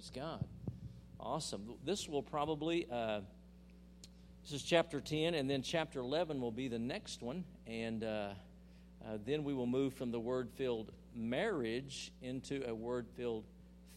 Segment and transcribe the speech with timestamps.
[0.00, 0.42] Praise God.
[1.20, 1.74] Awesome.
[1.84, 3.20] This will probably, uh,
[4.42, 7.44] this is chapter 10, and then chapter 11 will be the next one.
[7.66, 8.06] And uh,
[9.04, 13.44] uh, then we will move from the word filled marriage into a word filled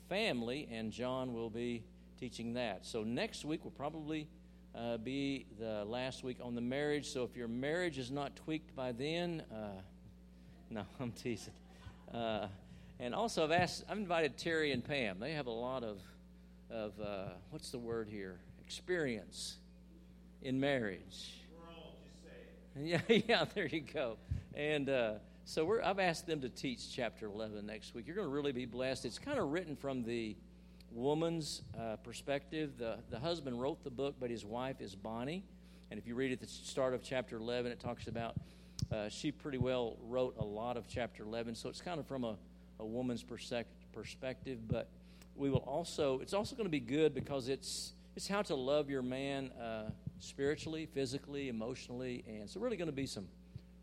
[0.10, 1.86] family, and John will be
[2.20, 2.86] teaching that.
[2.86, 4.28] So next week will probably
[4.76, 7.08] uh, be the last week on the marriage.
[7.08, 9.80] So if your marriage is not tweaked by then, uh,
[10.70, 11.54] no, I'm teasing.
[12.14, 12.48] Uh,
[13.04, 15.20] and also, I've asked, I've invited Terry and Pam.
[15.20, 16.00] They have a lot of,
[16.72, 18.40] of uh, what's the word here?
[18.64, 19.58] Experience
[20.42, 21.34] in marriage.
[22.80, 24.16] Yeah, yeah, there you go.
[24.56, 28.08] And uh, so we're, I've asked them to teach chapter 11 next week.
[28.08, 29.04] You're going to really be blessed.
[29.04, 30.38] It's kind of written from the
[30.90, 32.78] woman's uh, perspective.
[32.78, 35.44] The, the husband wrote the book, but his wife is Bonnie.
[35.92, 38.38] And if you read at the start of chapter 11, it talks about
[38.94, 41.56] uh, she pretty well wrote a lot of chapter 11.
[41.56, 42.38] So it's kind of from a,
[42.84, 44.60] a woman's perspective.
[44.68, 44.90] But
[45.36, 48.90] we will also, it's also going to be good because it's, it's how to love
[48.90, 49.90] your man uh,
[50.20, 52.24] spiritually, physically, emotionally.
[52.28, 53.28] And so, really going to be some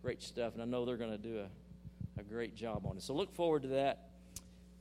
[0.03, 0.53] great stuff.
[0.53, 3.03] And I know they're going to do a, a great job on it.
[3.03, 4.11] So, look forward to that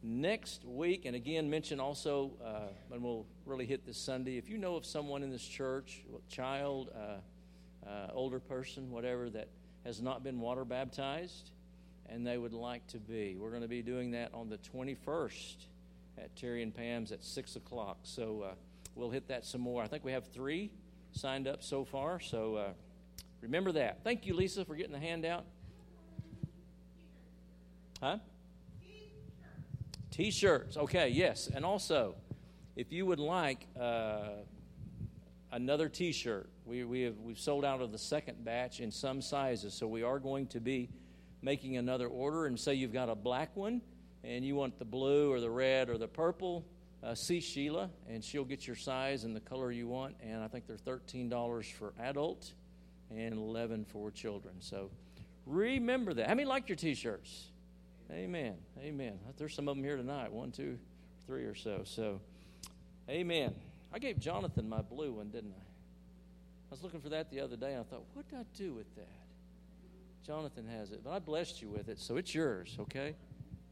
[0.04, 1.06] next week.
[1.06, 4.86] And again, mention also, uh, and we'll really hit this Sunday, if you know of
[4.86, 9.48] someone in this church, child, uh, uh, older person, whatever, that
[9.86, 11.52] has not been water baptized
[12.12, 15.56] and they would like to be, we're going to be doing that on the 21st
[16.18, 18.00] at Terry and Pam's at 6 o'clock.
[18.04, 18.54] So uh,
[18.96, 19.84] we'll hit that some more.
[19.84, 20.72] I think we have three
[21.12, 22.20] signed up so far.
[22.20, 22.70] So uh,
[23.42, 24.04] remember that.
[24.04, 25.46] Thank you, Lisa, for getting the handout.
[28.02, 28.18] Huh?
[30.12, 30.76] T shirts.
[30.78, 31.50] Okay, yes.
[31.54, 32.16] And also,
[32.76, 34.30] if you would like uh,
[35.52, 39.22] another t shirt, we, we have, we've sold out of the second batch in some
[39.22, 39.74] sizes.
[39.74, 40.90] So we are going to be
[41.42, 42.46] making another order.
[42.46, 43.82] And say you've got a black one
[44.24, 46.66] and you want the blue or the red or the purple,
[47.04, 50.16] uh, see Sheila, and she'll get your size and the color you want.
[50.22, 52.52] And I think they're $13 for adult
[53.10, 54.56] and 11 for children.
[54.60, 54.92] So
[55.46, 56.28] remember that.
[56.28, 57.46] How many like your t shirts?
[58.12, 58.56] Amen.
[58.80, 59.20] Amen.
[59.38, 60.32] There's some of them here tonight.
[60.32, 60.80] One, two,
[61.26, 61.82] three or so.
[61.84, 62.20] So,
[63.08, 63.54] amen.
[63.94, 65.62] I gave Jonathan my blue one, didn't I?
[65.62, 68.74] I was looking for that the other day, and I thought, what did I do
[68.74, 69.29] with that?
[70.30, 73.16] Jonathan has it, but I blessed you with it, so it's yours, okay?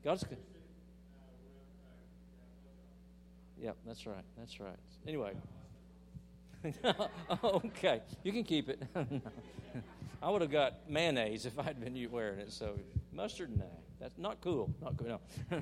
[0.03, 0.39] God's good.
[3.61, 4.23] Yep, that's right.
[4.39, 4.79] That's right.
[5.05, 5.33] Anyway.
[7.43, 8.81] okay, you can keep it.
[10.23, 12.51] I would have got mayonnaise if I'd been you wearing it.
[12.51, 12.79] So
[13.13, 13.69] mustard, no.
[13.99, 14.73] That's not cool.
[14.81, 15.21] Not cool.
[15.51, 15.61] No.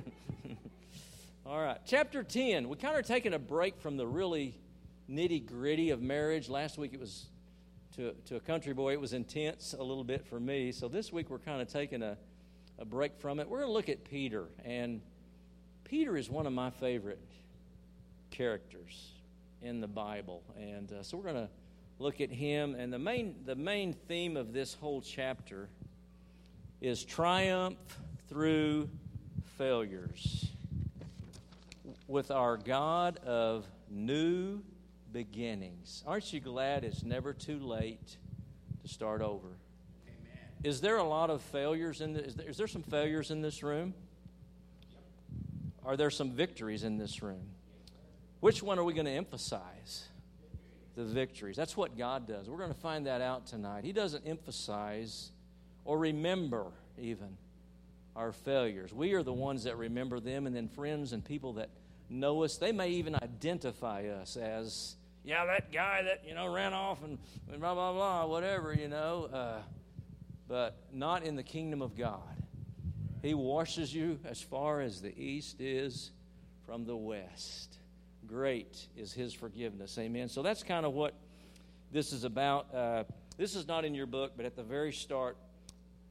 [1.44, 2.70] All right, chapter 10.
[2.70, 4.58] We kind of taking a break from the really
[5.10, 6.48] nitty gritty of marriage.
[6.48, 7.26] Last week it was,
[7.96, 10.70] to, to a country boy, it was intense a little bit for me.
[10.70, 12.16] So this week we're kind of taking a,
[12.78, 13.48] a break from it.
[13.48, 14.48] We're going to look at Peter.
[14.64, 15.00] And
[15.84, 17.22] Peter is one of my favorite
[18.30, 19.12] characters
[19.62, 20.42] in the Bible.
[20.58, 21.48] And uh, so we're going to
[21.98, 22.74] look at him.
[22.74, 25.70] And the main, the main theme of this whole chapter
[26.82, 27.78] is triumph
[28.28, 28.90] through
[29.56, 30.48] failures
[32.08, 34.60] with our God of new
[35.16, 36.04] beginnings.
[36.06, 38.18] Aren't you glad it's never too late
[38.82, 39.48] to start over?
[40.06, 40.38] Amen.
[40.62, 42.26] Is there a lot of failures in this?
[42.26, 43.94] Is there, is there some failures in this room?
[45.86, 47.48] Are there some victories in this room?
[48.40, 50.06] Which one are we going to emphasize?
[50.96, 51.56] The victories.
[51.56, 52.50] That's what God does.
[52.50, 53.84] We're going to find that out tonight.
[53.84, 55.30] He doesn't emphasize
[55.86, 56.66] or remember
[56.98, 57.38] even
[58.14, 58.92] our failures.
[58.92, 61.70] We are the ones that remember them, and then friends and people that
[62.08, 66.72] know us, they may even identify us as, yeah, that guy that, you know, ran
[66.72, 67.18] off and,
[67.58, 69.28] blah, blah, blah, whatever, you know.
[69.32, 69.58] Uh,
[70.46, 72.20] but not in the kingdom of God.
[73.22, 76.12] He washes you as far as the east is
[76.64, 77.76] from the west.
[78.28, 79.98] Great is his forgiveness.
[79.98, 80.28] Amen.
[80.28, 81.14] So that's kind of what
[81.90, 82.72] this is about.
[82.72, 83.04] Uh,
[83.36, 85.36] this is not in your book, but at the very start,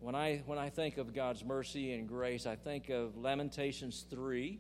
[0.02, 4.60] when I, when I think of God's mercy and grace, I think of Lamentations 3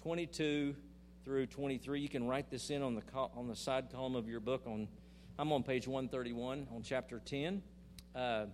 [0.00, 0.74] 22
[1.24, 2.00] through 23.
[2.00, 4.62] You can write this in on the, on the side column of your book.
[4.66, 4.86] On,
[5.38, 7.62] I'm on page 131 on chapter 10.
[8.14, 8.46] Uh,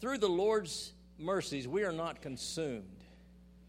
[0.00, 3.04] through the Lord's mercies, we are not consumed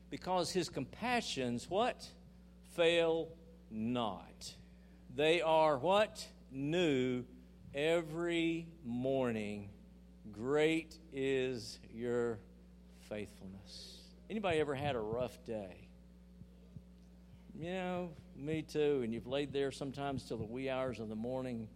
[0.09, 2.07] because his compassions, what?
[2.75, 3.29] Fail
[3.71, 4.53] not.
[5.15, 6.25] They are what?
[6.51, 7.25] New
[7.73, 9.69] every morning.
[10.31, 12.39] Great is your
[13.09, 13.97] faithfulness.
[14.29, 15.84] Anybody ever had a rough day?
[17.59, 19.01] You know, me too.
[19.03, 21.67] And you've laid there sometimes till the wee hours of the morning,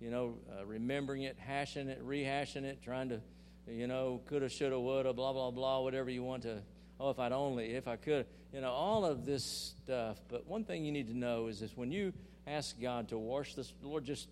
[0.00, 3.20] you know, uh, remembering it, hashing it, rehashing it, trying to,
[3.68, 6.60] you know, coulda, shoulda, woulda, blah, blah, blah, whatever you want to.
[7.00, 8.26] Oh, if I'd only, if I could.
[8.52, 10.18] You know, all of this stuff.
[10.28, 12.12] But one thing you need to know is this when you
[12.46, 14.28] ask God to wash this, Lord, just,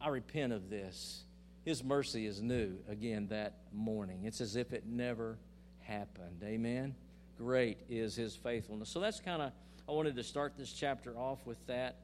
[0.00, 1.24] I repent of this.
[1.64, 4.24] His mercy is new again that morning.
[4.24, 5.38] It's as if it never
[5.80, 6.42] happened.
[6.44, 6.94] Amen.
[7.38, 8.90] Great is his faithfulness.
[8.90, 9.52] So that's kind of,
[9.88, 11.96] I wanted to start this chapter off with that.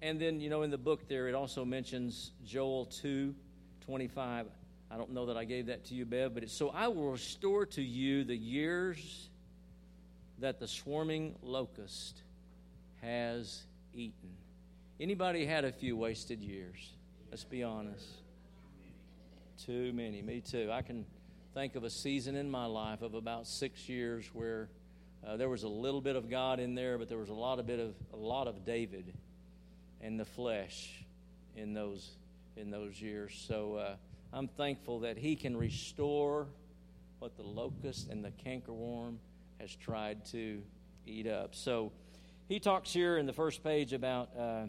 [0.00, 3.34] And then, you know, in the book there, it also mentions Joel 2
[3.84, 4.46] 25.
[4.90, 7.12] I don't know that I gave that to you, Bev, but it's so I will
[7.12, 9.28] restore to you the years
[10.40, 12.22] that the swarming locust
[13.00, 13.62] has
[13.94, 14.30] eaten.
[14.98, 16.94] Anybody had a few wasted years?
[17.30, 18.06] Let's be honest.
[19.64, 20.22] Too many.
[20.22, 20.70] Me too.
[20.72, 21.06] I can
[21.54, 24.68] think of a season in my life of about six years where
[25.26, 27.58] uh, there was a little bit of God in there, but there was a lot
[27.58, 29.12] of bit of a lot of David
[30.00, 31.04] and the flesh
[31.56, 32.16] in those
[32.56, 33.44] in those years.
[33.48, 33.94] So uh,
[34.32, 36.46] I'm thankful that He can restore
[37.18, 39.16] what the locust and the cankerworm
[39.60, 40.62] has tried to
[41.06, 41.54] eat up.
[41.54, 41.92] So
[42.48, 44.62] he talks here in the first page about uh,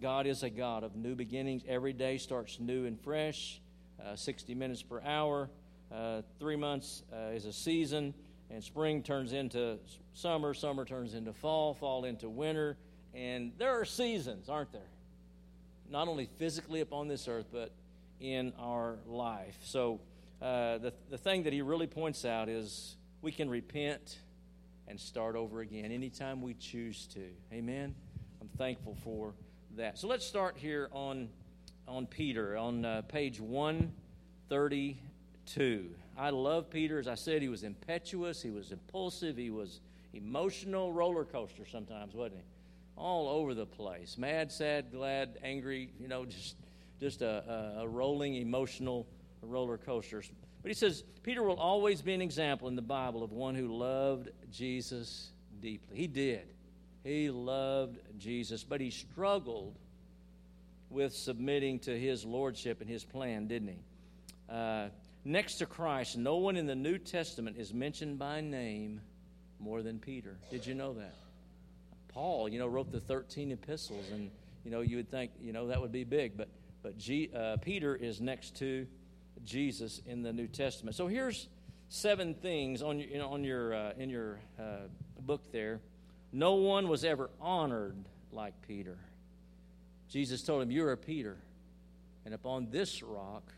[0.00, 1.62] God is a God of new beginnings.
[1.68, 3.60] Every day starts new and fresh,
[4.04, 5.48] uh, 60 minutes per hour.
[5.92, 8.14] Uh, three months uh, is a season,
[8.52, 9.80] and spring turns into
[10.12, 12.76] summer, summer turns into fall, fall into winter.
[13.14, 14.80] And there are seasons, aren't there?
[15.90, 17.72] Not only physically upon this earth, but
[18.20, 19.56] in our life.
[19.64, 20.00] So,
[20.40, 24.18] uh, the, the thing that he really points out is we can repent
[24.88, 27.28] and start over again anytime we choose to.
[27.52, 27.94] Amen.
[28.40, 29.34] I'm thankful for
[29.76, 29.98] that.
[29.98, 31.28] So let's start here on
[31.88, 35.90] on Peter on uh, page 132.
[36.16, 36.98] I love Peter.
[36.98, 39.80] As I said, he was impetuous, he was impulsive, he was
[40.12, 42.44] emotional roller coaster sometimes, wasn't he?
[42.96, 44.18] All over the place.
[44.18, 46.56] Mad, sad, glad, angry, you know, just
[47.00, 49.08] just a, a, rolling emotional
[49.42, 50.22] roller coaster.
[50.62, 53.76] But he says, Peter will always be an example in the Bible of one who
[53.76, 55.96] loved Jesus deeply.
[55.96, 56.46] He did.
[57.02, 59.76] He loved Jesus, but he struggled
[60.90, 63.78] with submitting to his lordship and his plan, didn't he?
[64.48, 64.88] Uh,
[65.24, 69.00] next to Christ, no one in the New Testament is mentioned by name
[69.58, 70.36] more than Peter.
[70.50, 71.14] Did you know that?
[72.08, 74.30] Paul, you know, wrote the 13 epistles, and,
[74.64, 76.48] you know, you would think, you know, that would be big, but,
[76.82, 78.86] but G, uh, Peter is next to
[79.44, 80.94] Jesus in the New Testament.
[80.94, 81.48] So here's
[81.88, 84.88] seven things on your, you know, on your, uh, in your uh,
[85.20, 85.80] book there.
[86.32, 87.96] No one was ever honored
[88.30, 88.98] like Peter.
[90.08, 91.36] Jesus told him, You are a Peter,
[92.24, 93.52] and upon this rock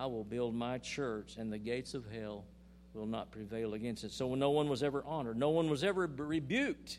[0.00, 2.46] I will build my church, and the gates of hell
[2.94, 4.12] will not prevail against it.
[4.12, 6.96] So no one was ever honored, no one was ever rebuked.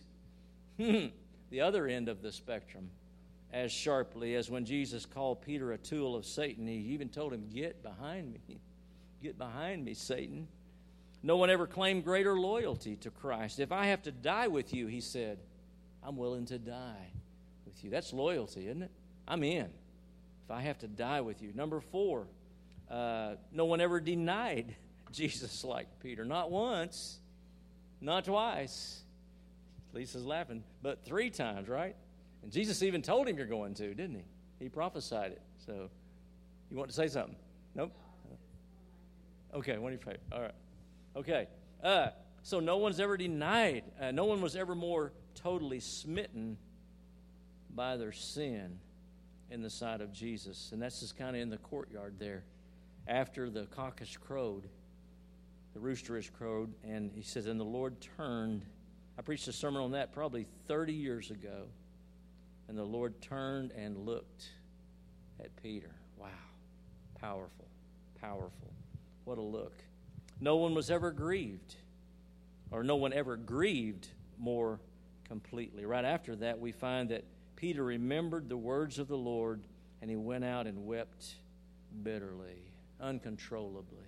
[0.78, 1.08] Hmm.
[1.50, 2.92] the other end of the spectrum
[3.52, 6.68] as sharply as when Jesus called Peter a tool of Satan.
[6.68, 8.62] He even told him, Get behind me.
[9.24, 10.48] Get behind me, Satan.
[11.24, 13.60] No one ever claimed greater loyalty to Christ.
[13.60, 15.40] If I have to die with you, he said,
[16.04, 17.12] I'm willing to die
[17.66, 17.90] with you.
[17.90, 18.92] That's loyalty, isn't it?
[19.28, 19.70] I'm in.
[20.46, 21.52] If I have to die with you.
[21.54, 22.28] Number four,
[22.92, 24.76] uh, no one ever denied
[25.12, 26.26] Jesus like Peter.
[26.26, 27.20] Not once,
[28.02, 29.02] not twice.
[29.94, 31.96] Lisa's laughing, but three times, right?
[32.44, 34.26] And Jesus even told him you're going to, didn't he?
[34.60, 35.42] He prophesied it.
[35.66, 35.90] So,
[36.70, 37.36] you want to say something?
[37.76, 37.92] Nope?
[39.54, 40.22] Okay, one of your favorite.
[40.32, 40.54] All right.
[41.16, 41.48] Okay.
[41.84, 42.08] Uh,
[42.44, 46.58] so, no one's ever denied, uh, no one was ever more totally smitten
[47.76, 48.80] by their sin
[49.50, 50.70] in the sight of Jesus.
[50.72, 52.44] And that's just kind of in the courtyard there.
[53.12, 54.70] After the cock has crowed,
[55.74, 58.64] the rooster has crowed, and he says, And the Lord turned.
[59.20, 61.66] I preached a sermon on that probably 30 years ago.
[62.70, 64.46] And the Lord turned and looked
[65.42, 65.94] at Peter.
[66.16, 66.30] Wow.
[67.20, 67.68] Powerful.
[68.22, 68.72] Powerful.
[69.26, 69.74] What a look.
[70.40, 71.76] No one was ever grieved,
[72.72, 74.08] or no one ever grieved
[74.40, 74.80] more
[75.26, 75.86] completely.
[75.86, 77.26] Right after that, we find that
[77.58, 79.64] Peter remembered the words of the Lord
[80.02, 81.36] and he went out and wept
[82.04, 82.71] bitterly,
[83.02, 84.06] uncontrollably.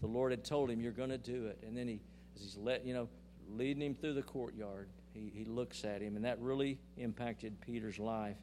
[0.00, 1.58] The Lord had told him, You're going to do it.
[1.66, 2.00] And then he,
[2.34, 3.08] as he's let, you know,
[3.50, 7.98] leading him through the courtyard, he, he looks at him, and that really impacted Peter's
[7.98, 8.36] life.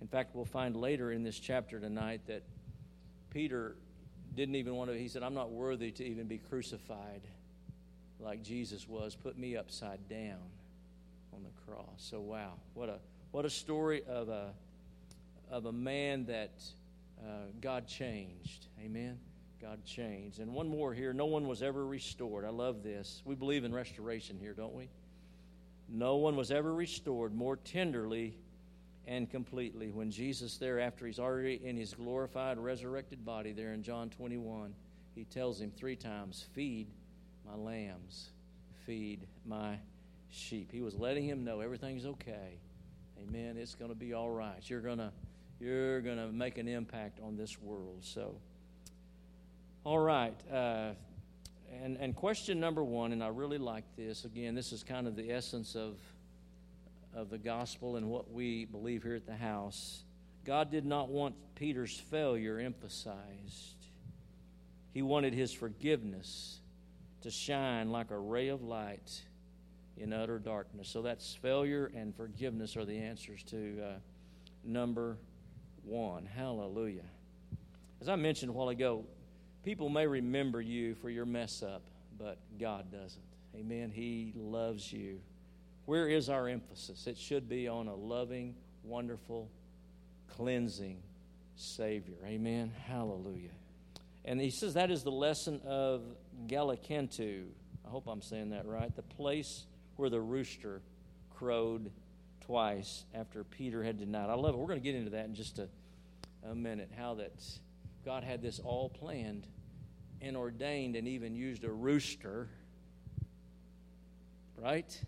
[0.00, 2.42] In fact, we'll find later in this chapter tonight that
[3.30, 3.76] Peter
[4.34, 7.22] didn't even want to, he said, I'm not worthy to even be crucified
[8.20, 9.14] like Jesus was.
[9.14, 10.38] Put me upside down
[11.34, 11.86] on the cross.
[11.96, 12.98] So, wow, what a,
[13.32, 14.52] what a story of a,
[15.50, 16.52] of a man that
[17.20, 18.67] uh, God changed.
[18.84, 19.18] Amen.
[19.60, 20.38] God changed.
[20.38, 22.44] And one more here no one was ever restored.
[22.44, 23.22] I love this.
[23.24, 24.88] We believe in restoration here, don't we?
[25.88, 28.34] No one was ever restored more tenderly
[29.06, 33.82] and completely when Jesus, there, after he's already in his glorified, resurrected body, there in
[33.82, 34.74] John 21,
[35.14, 36.88] he tells him three times, Feed
[37.46, 38.28] my lambs.
[38.84, 39.78] feed my
[40.30, 40.70] sheep.
[40.70, 42.58] He was letting him know everything's okay.
[43.22, 43.56] Amen.
[43.56, 44.60] It's going to be all right.
[44.68, 45.10] You're going to
[45.60, 47.98] you're going to make an impact on this world.
[48.02, 48.36] So,
[49.88, 50.34] all right.
[50.52, 50.90] Uh,
[51.82, 54.26] and, and question number one, and I really like this.
[54.26, 55.96] Again, this is kind of the essence of,
[57.14, 60.02] of the gospel and what we believe here at the house.
[60.44, 63.86] God did not want Peter's failure emphasized,
[64.92, 66.60] He wanted his forgiveness
[67.22, 69.22] to shine like a ray of light
[69.96, 70.86] in utter darkness.
[70.86, 73.92] So that's failure and forgiveness are the answers to uh,
[74.64, 75.16] number
[75.82, 76.26] one.
[76.26, 77.08] Hallelujah.
[78.02, 79.06] As I mentioned a while ago,
[79.68, 81.82] people may remember you for your mess up,
[82.18, 83.20] but God doesn't.
[83.54, 83.92] Amen.
[83.94, 85.20] He loves you.
[85.84, 87.06] Where is our emphasis?
[87.06, 89.50] It should be on a loving, wonderful,
[90.26, 91.02] cleansing
[91.54, 92.16] Savior.
[92.24, 92.72] Amen.
[92.86, 93.50] Hallelujah.
[94.24, 96.00] And he says that is the lesson of
[96.46, 97.44] Gallicantu.
[97.86, 98.96] I hope I'm saying that right.
[98.96, 100.80] The place where the rooster
[101.36, 101.90] crowed
[102.40, 104.30] twice after Peter had denied.
[104.30, 104.58] I love it.
[104.58, 105.68] We're going to get into that in just a,
[106.48, 106.90] a minute.
[106.96, 107.34] How that
[108.02, 109.46] God had this all planned
[110.20, 112.48] and ordained and even used a rooster,
[114.56, 115.00] right,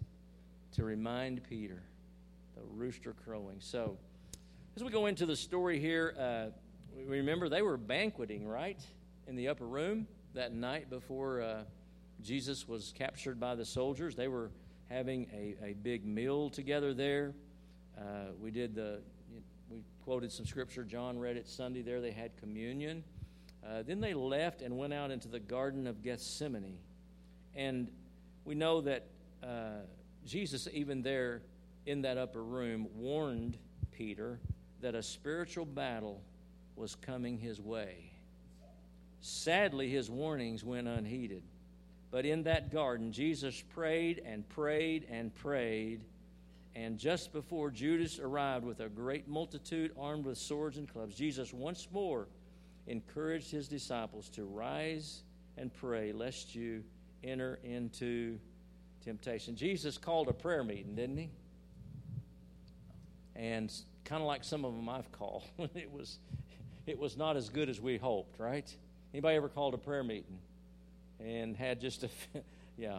[0.72, 1.82] to remind Peter
[2.56, 3.56] the rooster crowing.
[3.60, 3.96] So,
[4.76, 6.46] as we go into the story here, uh,
[7.06, 8.80] remember they were banqueting, right,
[9.26, 11.62] in the upper room that night before uh,
[12.22, 14.14] Jesus was captured by the soldiers.
[14.14, 14.50] They were
[14.88, 17.32] having a, a big meal together there.
[17.98, 19.00] Uh, we did the,
[19.70, 20.84] we quoted some scripture.
[20.84, 22.00] John read it Sunday there.
[22.00, 23.02] They had communion.
[23.66, 26.78] Uh, then they left and went out into the Garden of Gethsemane.
[27.54, 27.90] And
[28.44, 29.06] we know that
[29.42, 29.80] uh,
[30.26, 31.42] Jesus, even there
[31.86, 33.58] in that upper room, warned
[33.92, 34.40] Peter
[34.80, 36.22] that a spiritual battle
[36.76, 38.10] was coming his way.
[39.20, 41.42] Sadly, his warnings went unheeded.
[42.10, 46.00] But in that garden, Jesus prayed and prayed and prayed.
[46.74, 51.52] And just before Judas arrived with a great multitude armed with swords and clubs, Jesus
[51.52, 52.26] once more
[52.90, 55.22] encouraged his disciples to rise
[55.56, 56.82] and pray lest you
[57.22, 58.38] enter into
[59.04, 59.54] temptation.
[59.54, 61.30] Jesus called a prayer meeting, didn't he?
[63.36, 63.72] And
[64.04, 65.44] kind of like some of them I've called,
[65.74, 66.18] it was
[66.86, 68.68] it was not as good as we hoped, right?
[69.14, 70.38] Anybody ever called a prayer meeting
[71.20, 72.08] and had just a
[72.76, 72.98] yeah,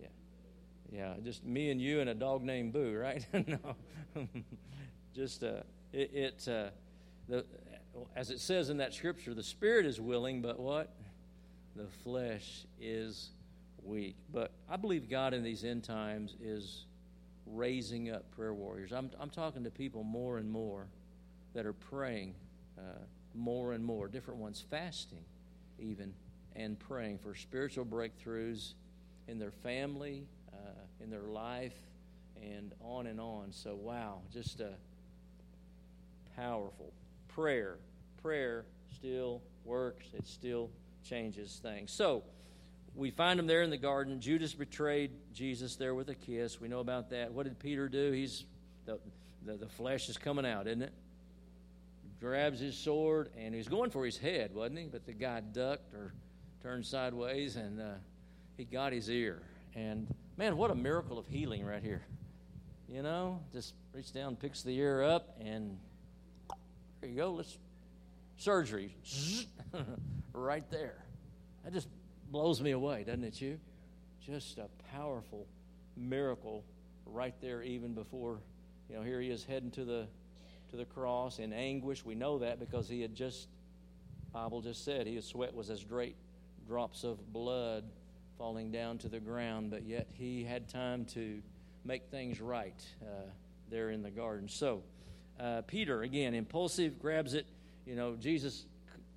[0.00, 0.08] yeah.
[0.90, 3.24] Yeah, just me and you and a dog named Boo, right?
[3.46, 4.26] no.
[5.14, 6.70] just uh it, it uh
[7.28, 7.44] the
[8.16, 10.90] as it says in that scripture, the spirit is willing, but what?
[11.76, 13.30] The flesh is
[13.82, 14.16] weak.
[14.32, 16.84] But I believe God in these end times is
[17.46, 18.92] raising up prayer warriors.
[18.92, 20.86] I'm, I'm talking to people more and more
[21.54, 22.34] that are praying
[22.78, 22.82] uh,
[23.34, 25.24] more and more, different ones fasting
[25.78, 26.12] even,
[26.56, 28.74] and praying for spiritual breakthroughs
[29.28, 30.56] in their family, uh,
[31.02, 31.76] in their life,
[32.42, 33.52] and on and on.
[33.52, 34.72] So, wow, just a
[36.36, 36.92] powerful
[37.28, 37.76] prayer
[38.22, 40.70] prayer still works, it still
[41.04, 41.92] changes things.
[41.92, 42.24] So,
[42.98, 44.20] we find him there in the garden.
[44.20, 46.60] Judas betrayed Jesus there with a kiss.
[46.60, 47.32] We know about that.
[47.32, 48.10] What did Peter do?
[48.10, 48.44] He's
[48.86, 48.98] the,
[49.46, 50.92] the, the flesh is coming out, isn't it?
[52.20, 54.86] Grabs his sword and he's going for his head, wasn't he?
[54.86, 56.12] But the guy ducked or
[56.60, 57.94] turned sideways and uh,
[58.56, 59.42] he got his ear.
[59.76, 62.02] And man, what a miracle of healing right here.
[62.88, 65.78] You know, just reach down, picks the ear up, and
[67.00, 67.30] there you go.
[67.30, 67.58] Let's
[68.38, 68.94] surgery
[70.32, 71.04] right there.
[71.64, 71.88] That just
[72.30, 73.58] blows me away, doesn't it, you?
[74.24, 75.46] Just a powerful
[75.96, 76.64] miracle
[77.04, 78.38] right there, even before,
[78.88, 80.06] you know, here he is heading to the
[80.70, 82.04] to the cross in anguish.
[82.04, 83.48] We know that because he had just,
[84.32, 86.14] Bible just said, his sweat was as great
[86.66, 87.84] drops of blood
[88.36, 91.40] falling down to the ground, but yet he had time to
[91.86, 93.30] make things right uh,
[93.70, 94.46] there in the garden.
[94.46, 94.82] So,
[95.40, 97.46] uh, Peter, again, impulsive, grabs it
[97.88, 98.66] you know, Jesus,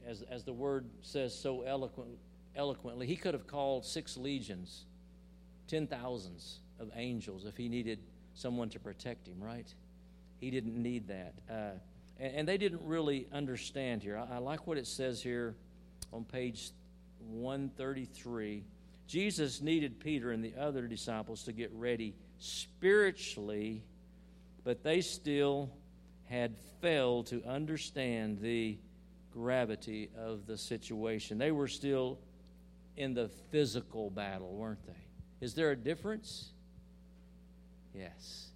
[0.07, 2.17] as, as the word says so eloquent,
[2.55, 4.85] eloquently, he could have called six legions,
[5.67, 7.99] ten thousands of angels if he needed
[8.33, 9.67] someone to protect him, right?
[10.39, 11.33] He didn't need that.
[11.49, 11.71] Uh,
[12.17, 14.17] and, and, they didn't really understand here.
[14.17, 15.53] I, I like what it says here
[16.13, 16.71] on page
[17.29, 18.63] 133.
[19.05, 23.83] Jesus needed Peter and the other disciples to get ready spiritually,
[24.63, 25.69] but they still
[26.31, 28.77] had failed to understand the
[29.33, 31.37] gravity of the situation.
[31.37, 32.19] They were still
[32.95, 35.45] in the physical battle, weren't they?
[35.45, 36.51] Is there a difference?
[37.93, 38.47] Yes.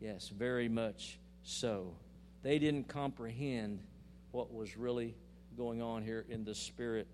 [0.00, 1.94] Yes, very much so.
[2.42, 3.80] They didn't comprehend
[4.30, 5.14] what was really
[5.56, 7.06] going on here in the spirit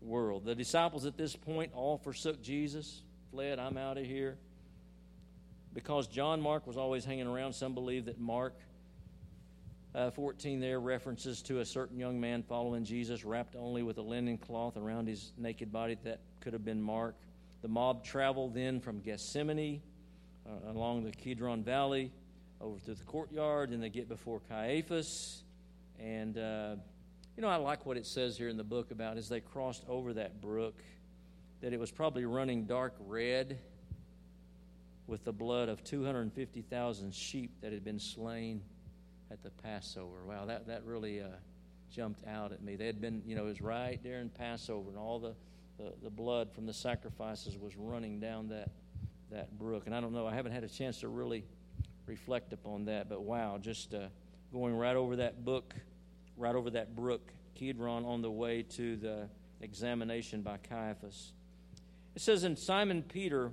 [0.00, 0.44] world.
[0.44, 3.02] The disciples at this point all forsook Jesus.
[3.32, 4.38] fled, I'm out of here.
[5.74, 8.54] Because John Mark was always hanging around, some believe that Mark
[9.96, 14.02] uh, 14 there references to a certain young man following Jesus, wrapped only with a
[14.02, 15.96] linen cloth around his naked body.
[16.04, 17.16] That could have been Mark.
[17.62, 19.80] The mob traveled then from Gethsemane
[20.46, 22.12] uh, along the Kidron Valley
[22.60, 25.42] over to the courtyard, and they get before Caiaphas.
[25.98, 26.76] And, uh,
[27.34, 29.84] you know, I like what it says here in the book about as they crossed
[29.88, 30.74] over that brook,
[31.62, 33.58] that it was probably running dark red
[35.06, 38.60] with the blood of 250,000 sheep that had been slain
[39.30, 40.24] at the Passover.
[40.26, 41.26] Wow, that, that really uh,
[41.90, 42.76] jumped out at me.
[42.76, 45.34] They had been, you know, it was right there in Passover, and all the,
[45.78, 48.70] the, the blood from the sacrifices was running down that,
[49.30, 49.84] that brook.
[49.86, 51.44] And I don't know, I haven't had a chance to really
[52.06, 54.06] reflect upon that, but wow, just uh,
[54.52, 55.74] going right over that book,
[56.36, 59.28] right over that brook, Kidron, on the way to the
[59.60, 61.32] examination by Caiaphas.
[62.14, 63.50] It says in Simon Peter,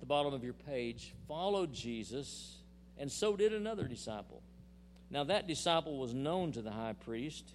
[0.00, 2.58] the bottom of your page, followed Jesus,
[2.98, 4.42] and so did another disciple.
[5.14, 7.54] Now, that disciple was known to the high priest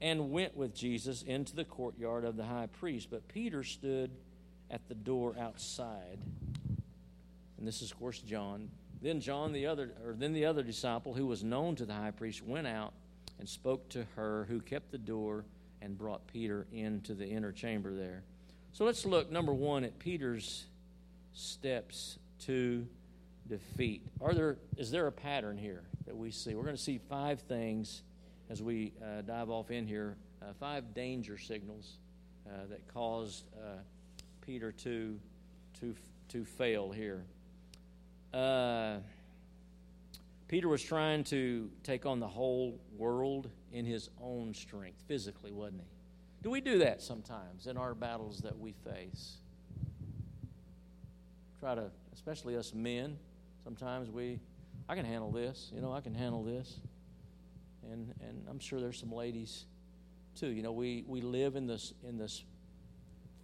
[0.00, 3.08] and went with Jesus into the courtyard of the high priest.
[3.10, 4.10] But Peter stood
[4.70, 6.18] at the door outside.
[7.58, 8.70] And this is, of course, John.
[9.02, 12.10] Then John, the other, or then the other disciple who was known to the high
[12.10, 12.94] priest, went out
[13.38, 15.44] and spoke to her who kept the door
[15.82, 18.22] and brought Peter into the inner chamber there.
[18.72, 20.64] So let's look, number one, at Peter's
[21.34, 22.86] steps to
[23.46, 24.00] defeat.
[24.22, 25.82] Are there, is there a pattern here?
[26.06, 26.54] That we see.
[26.54, 28.02] We're going to see five things
[28.50, 31.98] as we uh, dive off in here, uh, five danger signals
[32.46, 33.78] uh, that caused uh,
[34.44, 35.18] Peter to,
[35.80, 35.94] to,
[36.28, 37.24] to fail here.
[38.34, 38.96] Uh,
[40.48, 45.80] Peter was trying to take on the whole world in his own strength, physically, wasn't
[45.80, 45.86] he?
[46.42, 49.36] Do we do that sometimes in our battles that we face?
[51.60, 53.16] Try to, especially us men,
[53.64, 54.40] sometimes we
[54.92, 55.70] I can handle this.
[55.74, 56.78] You know, I can handle this.
[57.90, 59.64] And and I'm sure there's some ladies
[60.38, 60.48] too.
[60.48, 62.44] You know, we we live in this in this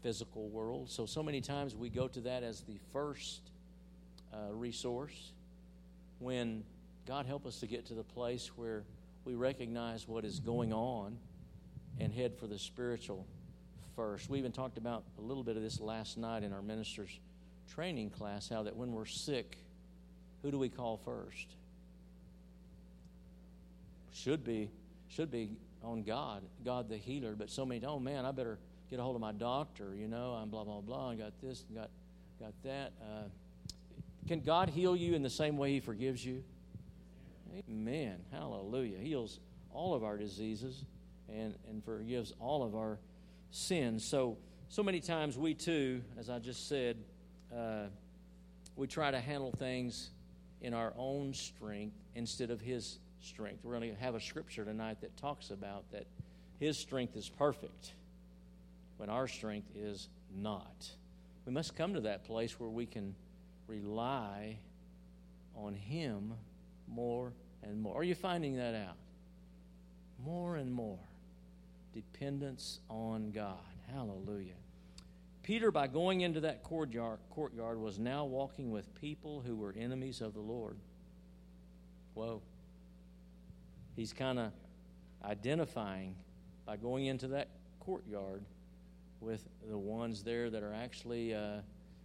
[0.02, 3.40] physical world, so so many times we go to that as the first
[4.30, 5.32] uh, resource.
[6.18, 6.64] When
[7.06, 8.84] God help us to get to the place where
[9.24, 11.16] we recognize what is going on
[11.98, 13.26] and head for the spiritual
[13.96, 14.28] first.
[14.28, 17.18] We even talked about a little bit of this last night in our ministers
[17.74, 19.56] training class how that when we're sick
[20.42, 21.46] who do we call first?
[24.12, 24.70] Should be,
[25.08, 25.50] should be
[25.82, 27.34] on God, God the healer.
[27.36, 28.58] But so many, oh man, I better
[28.90, 29.94] get a hold of my doctor.
[29.94, 31.10] You know, I'm blah blah blah.
[31.10, 31.90] I got this, got
[32.40, 32.92] got that.
[33.00, 33.24] Uh,
[34.26, 36.42] can God heal you in the same way He forgives you?
[37.68, 38.16] Amen.
[38.32, 38.98] Hallelujah.
[38.98, 39.40] Heals
[39.72, 40.84] all of our diseases
[41.28, 42.98] and, and forgives all of our
[43.50, 44.04] sins.
[44.04, 44.36] So,
[44.68, 46.96] so many times we too, as I just said,
[47.54, 47.84] uh,
[48.76, 50.10] we try to handle things
[50.60, 53.64] in our own strength instead of His strength.
[53.64, 56.06] We're going to have a scripture tonight that talks about that
[56.58, 57.92] His strength is perfect
[58.96, 60.88] when our strength is not.
[61.46, 63.14] We must come to that place where we can
[63.66, 64.58] rely
[65.54, 66.34] on Him
[66.86, 67.96] more and more.
[67.96, 68.96] Are you finding that out?
[70.24, 70.98] More and more.
[71.94, 73.56] Dependence on God.
[73.92, 74.52] Hallelujah.
[75.48, 80.20] Peter, by going into that courtyard, courtyard, was now walking with people who were enemies
[80.20, 80.76] of the Lord.
[82.12, 82.42] Whoa.
[83.96, 84.52] He's kind of
[85.24, 86.14] identifying
[86.66, 87.48] by going into that
[87.80, 88.42] courtyard
[89.22, 91.60] with the ones there that are actually uh,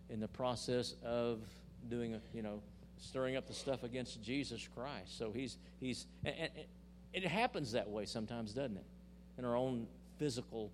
[0.09, 1.41] in the process of
[1.89, 2.61] doing, a, you know,
[2.97, 5.17] stirring up the stuff against Jesus Christ.
[5.17, 6.65] So he's, he's, and, and
[7.11, 8.85] it happens that way sometimes, doesn't it?
[9.37, 9.85] In our own
[10.17, 10.71] physical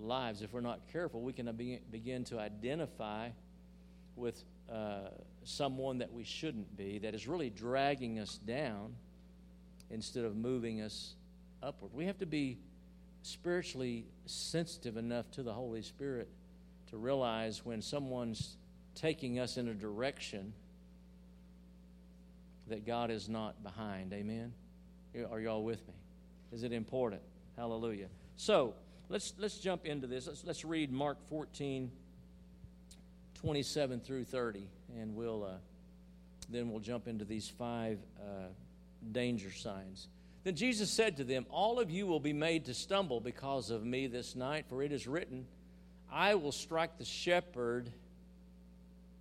[0.00, 1.50] lives, if we're not careful, we can
[1.90, 3.28] begin to identify
[4.16, 5.08] with uh,
[5.44, 8.94] someone that we shouldn't be, that is really dragging us down
[9.90, 11.14] instead of moving us
[11.62, 11.92] upward.
[11.92, 12.58] We have to be
[13.22, 16.28] spiritually sensitive enough to the Holy Spirit
[16.90, 18.56] to realize when someone's
[18.94, 20.52] taking us in a direction
[22.68, 24.12] that God is not behind.
[24.12, 24.52] Amen?
[25.30, 25.94] Are y'all with me?
[26.52, 27.22] Is it important?
[27.56, 28.08] Hallelujah.
[28.36, 28.74] So,
[29.10, 30.28] Let's, let's jump into this.
[30.28, 31.90] Let's, let's read Mark 14,
[33.40, 34.68] 27 through 30,
[35.00, 35.56] and we'll, uh,
[36.48, 38.46] then we'll jump into these five uh,
[39.10, 40.06] danger signs.
[40.44, 43.84] Then Jesus said to them, All of you will be made to stumble because of
[43.84, 45.44] me this night, for it is written,
[46.12, 47.90] I will strike the shepherd,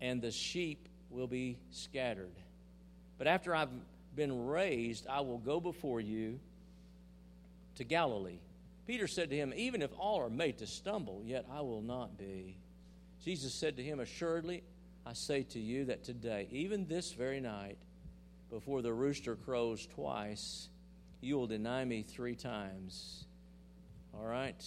[0.01, 2.35] and the sheep will be scattered.
[3.17, 3.69] But after I've
[4.15, 6.39] been raised, I will go before you
[7.77, 8.37] to Galilee.
[8.89, 12.17] Peter said to him, Even if all are made to stumble, yet I will not
[12.17, 12.57] be.
[13.23, 14.63] Jesus said to him, Assuredly,
[15.05, 17.77] I say to you that today, even this very night,
[18.49, 20.69] before the rooster crows twice,
[21.21, 23.25] you will deny me three times.
[24.11, 24.59] All right?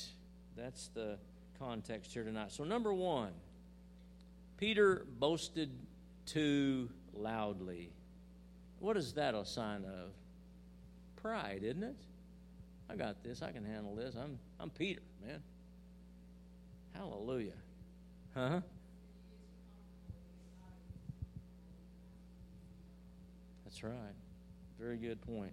[0.57, 1.19] That's the
[1.59, 2.53] context here tonight.
[2.53, 3.33] So, number one,
[4.57, 5.69] Peter boasted
[6.27, 7.91] too loudly.
[8.79, 10.13] What is that a sign of?
[11.21, 11.97] Pride, isn't it?
[12.93, 13.41] I got this.
[13.41, 14.15] I can handle this.
[14.15, 15.43] I'm, I'm Peter, man.
[16.93, 17.55] Hallelujah.
[18.35, 18.61] Huh?
[23.65, 23.95] That's right.
[24.79, 25.53] Very good point.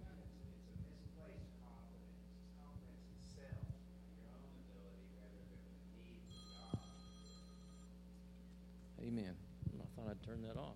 [9.02, 9.34] Amen.
[9.80, 10.74] I thought I'd turn that off.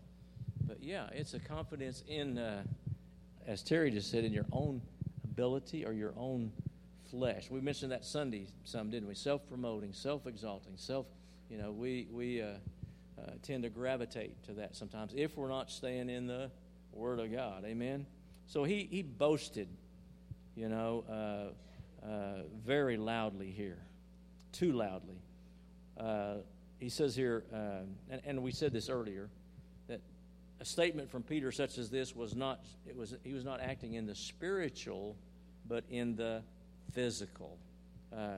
[0.66, 2.62] But yeah, it's a confidence in, uh,
[3.46, 4.80] as Terry just said, in your own
[5.34, 6.52] ability or your own
[7.10, 7.50] flesh.
[7.50, 9.14] We mentioned that Sunday some, didn't we?
[9.16, 11.06] Self promoting, self exalting, self,
[11.50, 12.46] you know, we, we uh,
[13.18, 16.50] uh, tend to gravitate to that sometimes if we're not staying in the
[16.92, 17.64] Word of God.
[17.64, 18.06] Amen?
[18.46, 19.68] So he, he boasted,
[20.54, 23.78] you know, uh, uh, very loudly here,
[24.52, 25.20] too loudly.
[25.98, 26.36] Uh,
[26.78, 29.30] he says here, uh, and, and we said this earlier,
[30.60, 33.94] a statement from Peter such as this was not, it was, he was not acting
[33.94, 35.16] in the spiritual,
[35.68, 36.42] but in the
[36.92, 37.58] physical.
[38.16, 38.36] Uh,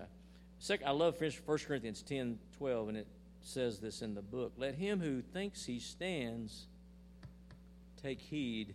[0.59, 3.07] second, I love 1 Corinthians 10 12, and it
[3.43, 4.53] says this in the book.
[4.57, 6.67] Let him who thinks he stands
[8.03, 8.75] take heed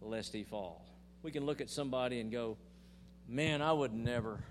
[0.00, 0.84] lest he fall.
[1.22, 2.56] We can look at somebody and go,
[3.28, 4.42] man, I would never,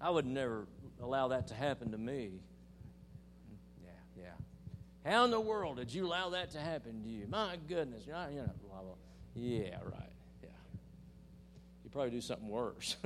[0.00, 0.66] I would never
[1.00, 2.40] allow that to happen to me.
[5.04, 7.26] How in the world did you allow that to happen to you?
[7.28, 8.94] My goodness, you know, blah, blah.
[9.34, 10.12] Yeah, right.
[10.42, 10.48] Yeah.
[11.82, 12.96] You probably do something worse.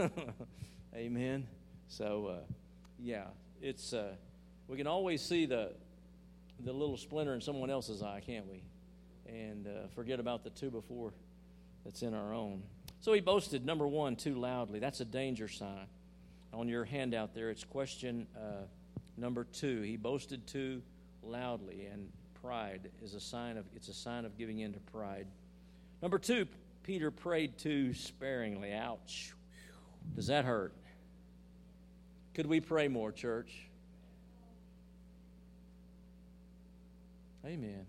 [0.94, 1.46] Amen.
[1.88, 2.52] So, uh,
[2.98, 3.24] yeah,
[3.62, 4.12] it's uh,
[4.68, 5.72] we can always see the
[6.64, 8.62] the little splinter in someone else's eye, can't we?
[9.26, 11.12] And uh, forget about the two before
[11.84, 12.62] that's in our own.
[13.00, 14.80] So he boasted, number one, too loudly.
[14.80, 15.86] That's a danger sign.
[16.52, 18.64] On your handout there, it's question uh,
[19.16, 19.82] number two.
[19.82, 20.82] He boasted too
[21.26, 22.08] loudly, and
[22.40, 25.26] pride is a sign of it's a sign of giving in to pride.
[26.02, 26.46] Number two,
[26.82, 28.72] Peter prayed too sparingly.
[28.72, 29.34] Ouch.
[30.14, 30.72] Does that hurt?
[32.34, 33.50] Could we pray more, church?
[37.44, 37.86] Amen.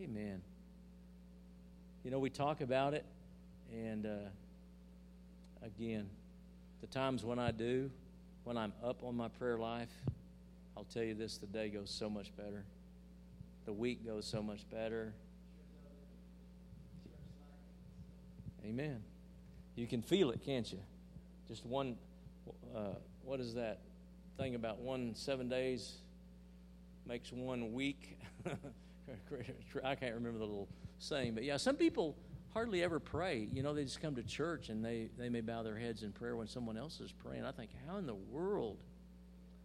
[0.00, 0.40] Amen.
[2.04, 3.04] You know, we talk about it,
[3.72, 4.28] and uh,
[5.64, 6.08] again,
[6.80, 7.90] the times when I do,
[8.44, 9.90] when I'm up on my prayer life,
[10.76, 12.64] I'll tell you this the day goes so much better.
[13.64, 15.14] The week goes so much better.
[18.64, 19.02] Amen.
[19.76, 20.78] You can feel it, can't you?
[21.48, 21.96] Just one,
[22.74, 23.80] uh, what is that
[24.38, 25.94] thing about one seven days
[27.06, 28.18] makes one week?
[29.84, 32.16] I can't remember the little saying, but yeah, some people
[32.52, 33.48] hardly ever pray.
[33.52, 36.12] You know, they just come to church and they, they may bow their heads in
[36.12, 37.44] prayer when someone else is praying.
[37.44, 38.78] I think, how in the world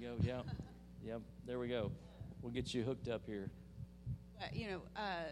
[0.00, 0.16] go.
[0.22, 0.46] Yep.
[1.04, 1.20] yep.
[1.46, 1.90] There we go.
[2.42, 3.50] We'll get you hooked up here.
[4.38, 5.30] But, you know, uh,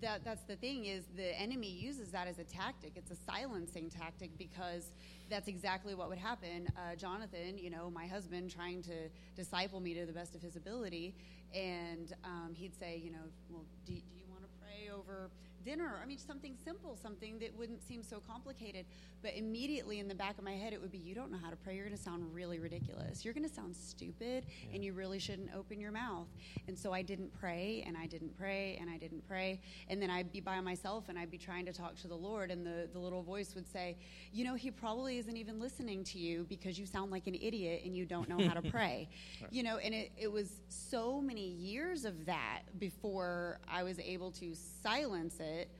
[0.00, 2.92] that that's the thing is the enemy uses that as a tactic.
[2.96, 4.92] It's a silencing tactic because
[5.30, 6.68] that's exactly what would happen.
[6.76, 10.56] Uh, Jonathan, you know, my husband, trying to disciple me to the best of his
[10.56, 11.14] ability,
[11.54, 15.30] and um, he'd say, you know, well, do, do you want to pray over
[15.64, 15.98] dinner.
[16.02, 18.86] I mean, something simple, something that wouldn't seem so complicated.
[19.22, 21.50] But immediately in the back of my head, it would be, you don't know how
[21.50, 21.74] to pray.
[21.76, 23.24] You're going to sound really ridiculous.
[23.24, 24.74] You're going to sound stupid, yeah.
[24.74, 26.26] and you really shouldn't open your mouth.
[26.66, 29.60] And so I didn't pray, and I didn't pray, and I didn't pray.
[29.88, 32.50] And then I'd be by myself, and I'd be trying to talk to the Lord,
[32.50, 33.96] and the, the little voice would say,
[34.32, 37.82] you know, he probably isn't even listening to you because you sound like an idiot
[37.84, 39.08] and you don't know how to pray.
[39.40, 39.52] right.
[39.52, 44.30] You know, and it, it was so many years of that before I was able
[44.32, 45.70] to silence it it.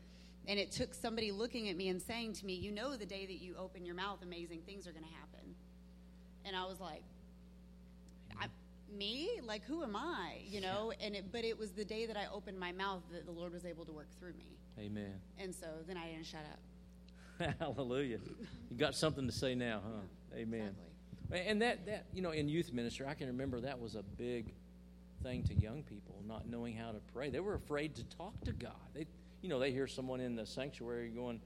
[0.48, 3.26] And it took somebody looking at me and saying to me, You know, the day
[3.26, 5.54] that you open your mouth, amazing things are going to happen.
[6.44, 7.02] And I was like,
[8.40, 8.46] I,
[8.96, 9.40] me?
[9.44, 10.38] Like, who am I?
[10.44, 10.92] You know?
[11.00, 13.52] And it, but it was the day that I opened my mouth that the Lord
[13.52, 14.58] was able to work through me.
[14.78, 15.14] Amen.
[15.38, 17.54] And so then I didn't shut up.
[17.60, 18.18] Hallelujah.
[18.70, 20.36] You got something to say now, huh?
[20.36, 20.74] Amen.
[21.30, 21.48] Exactly.
[21.48, 24.52] And that, that, you know, in youth ministry, I can remember that was a big
[25.22, 27.30] thing to young people, not knowing how to pray.
[27.30, 28.72] They were afraid to talk to God.
[28.92, 29.06] They,
[29.42, 31.40] you know, they hear someone in the sanctuary going,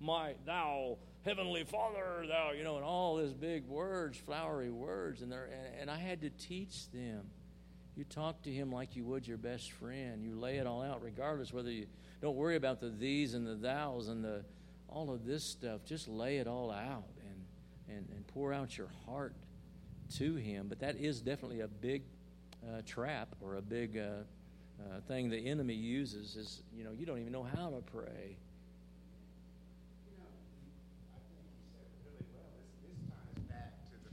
[0.00, 5.32] "My, thou heavenly Father, thou," you know, and all these big words, flowery words, and
[5.32, 7.22] and, and I had to teach them.
[7.96, 10.22] You talk to him like you would your best friend.
[10.22, 11.86] You lay it all out, regardless whether you
[12.20, 14.44] don't worry about the these and the thous and the
[14.88, 15.84] all of this stuff.
[15.84, 19.34] Just lay it all out and and, and pour out your heart
[20.16, 20.66] to him.
[20.68, 22.02] But that is definitely a big
[22.66, 24.24] uh, trap or a big uh,
[24.80, 26.36] uh, thing the enemy uses.
[26.36, 28.36] Is you know you don't even know how to pray.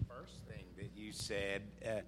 [0.08, 1.64] first thing that you said.
[1.86, 2.02] Uh,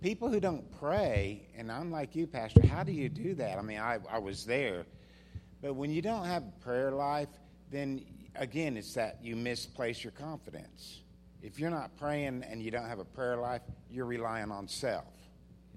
[0.00, 3.58] people who don't pray, and I'm like you, Pastor, how do you do that?
[3.58, 4.84] I mean, I, I was there.
[5.62, 7.28] But when you don't have a prayer life,
[7.70, 8.04] then
[8.36, 11.00] again, it's that you misplace your confidence.
[11.42, 15.04] If you're not praying and you don't have a prayer life, you're relying on self.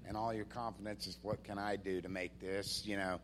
[0.06, 3.20] And all your confidence is what can I do to make this, you know?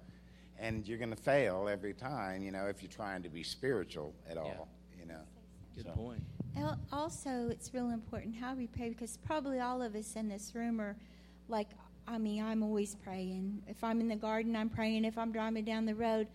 [0.58, 4.14] And you're going to fail every time, you know, if you're trying to be spiritual
[4.28, 5.20] at all, you know.
[5.74, 6.22] Good So- point.
[6.56, 10.54] Al- Also, it's real important how we pray because probably all of us in this
[10.54, 10.96] room are
[11.48, 11.68] like,
[12.08, 13.62] I mean, I'm always praying.
[13.68, 15.04] If I'm in the garden, I'm praying.
[15.04, 16.26] If I'm driving down the road,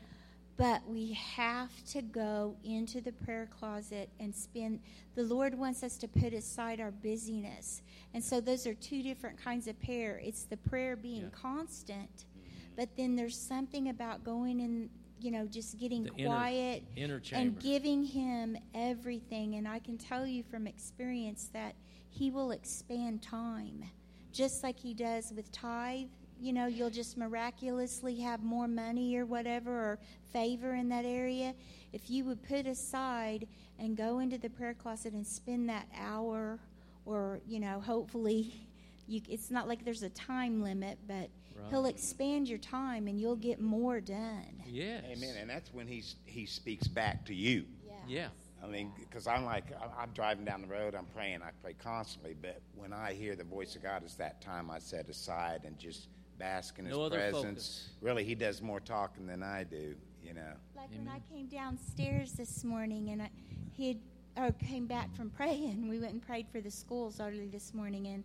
[0.58, 4.80] but we have to go into the prayer closet and spend.
[5.16, 7.82] The Lord wants us to put aside our busyness,
[8.14, 10.22] and so those are two different kinds of prayer.
[10.24, 11.30] It's the prayer being Yeah.
[11.30, 12.50] constant, mm-hmm.
[12.76, 14.90] but then there's something about going and
[15.20, 19.56] you know just getting The quiet inner and giving him everything.
[19.56, 21.76] And I can tell you from experience that
[22.10, 23.84] he will expand time,
[24.32, 26.08] just like he does with tithe.
[26.40, 30.00] You know, you'll just miraculously have more money or whatever, or
[30.34, 31.54] favor in that area.
[31.94, 33.48] If you would put aside
[33.80, 36.60] and go into the prayer closet and spend that hour,
[37.06, 38.68] or, you know, hopefully,
[39.08, 41.30] you, it's not like there's a time limit, but
[41.70, 44.62] he'll expand your time and you'll get more done.
[44.68, 45.02] Yeah.
[45.06, 45.36] Amen.
[45.40, 47.66] And that's when he's, he speaks back to you.
[48.08, 48.28] Yeah.
[48.64, 49.66] I mean, because I'm like,
[49.98, 53.44] I'm driving down the road, I'm praying, I pray constantly, but when I hear the
[53.44, 57.04] voice of God, it's that time I set aside and just bask in His No
[57.04, 57.44] other presence.
[57.44, 57.90] focus.
[58.02, 60.54] Really, He does more talking than I do, you know.
[60.76, 61.06] Like Amen.
[61.06, 63.30] when I came downstairs this morning and I,
[63.72, 63.98] he had,
[64.38, 68.08] or came back from praying, we went and prayed for the schools early this morning.
[68.08, 68.24] And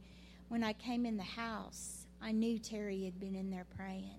[0.49, 4.17] when I came in the house, I knew Terry had been in there praying.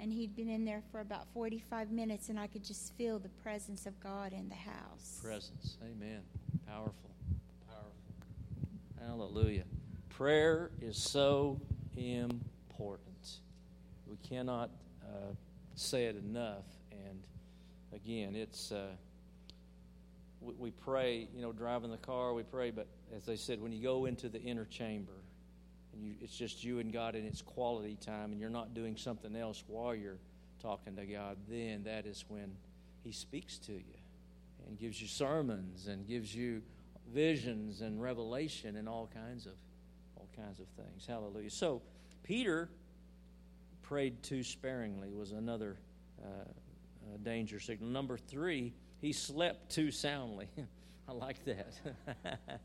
[0.00, 3.30] And he'd been in there for about 45 minutes, and I could just feel the
[3.42, 5.18] presence of God in the house.
[5.20, 5.76] Presence.
[5.82, 6.20] Amen.
[6.68, 7.10] Powerful.
[7.66, 7.92] Powerful.
[9.04, 9.64] Hallelujah.
[10.08, 11.60] Prayer is so
[11.96, 12.40] important.
[14.06, 14.70] We cannot
[15.02, 15.32] uh,
[15.74, 16.64] say it enough.
[16.92, 17.22] And
[17.92, 18.72] again, it's.
[18.72, 18.88] Uh,
[20.40, 22.86] we, we pray, you know, driving the car, we pray, but
[23.16, 25.12] as they said, when you go into the inner chamber,
[25.92, 28.96] and you, it's just you and God and it's quality time, and you're not doing
[28.96, 30.18] something else while you're
[30.62, 32.52] talking to God, then that is when
[33.02, 33.98] He speaks to you
[34.66, 36.62] and gives you sermons and gives you
[37.12, 39.52] visions and revelation and all kinds of
[40.16, 41.06] all kinds of things.
[41.06, 41.50] Hallelujah.
[41.50, 41.80] So
[42.28, 42.68] Peter
[43.80, 45.78] prayed too sparingly was another
[46.22, 47.88] uh, uh, danger signal.
[47.88, 50.46] Number three, he slept too soundly.
[51.08, 51.72] I like that.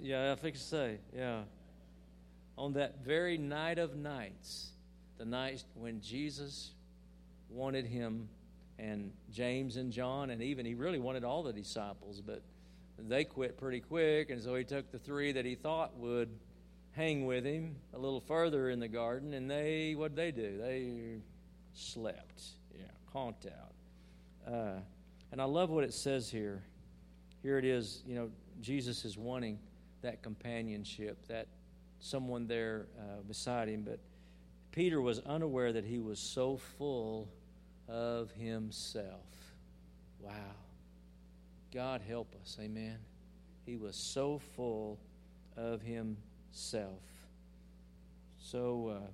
[0.00, 1.42] Yeah, I think to say, yeah.
[2.56, 4.70] On that very night of nights,
[5.18, 6.72] the night when Jesus
[7.48, 8.28] wanted him
[8.76, 12.42] and James and John, and even he really wanted all the disciples, but
[12.98, 16.30] they quit pretty quick, and so he took the three that he thought would
[16.98, 20.58] hang with him a little further in the garden, and they what they do?
[20.58, 21.20] They
[21.72, 22.42] slept,
[22.76, 24.52] yeah, conked out.
[24.52, 24.80] Uh,
[25.30, 26.60] and I love what it says here.
[27.40, 28.30] Here it is, you know,
[28.60, 29.60] Jesus is wanting
[30.02, 31.46] that companionship, that
[32.00, 34.00] someone there uh, beside him, but
[34.72, 37.28] Peter was unaware that he was so full
[37.86, 39.54] of himself.
[40.20, 40.32] Wow.
[41.72, 42.58] God help us.
[42.60, 42.98] Amen.
[43.64, 44.98] He was so full
[45.56, 46.16] of himself.
[48.38, 49.06] So, uh,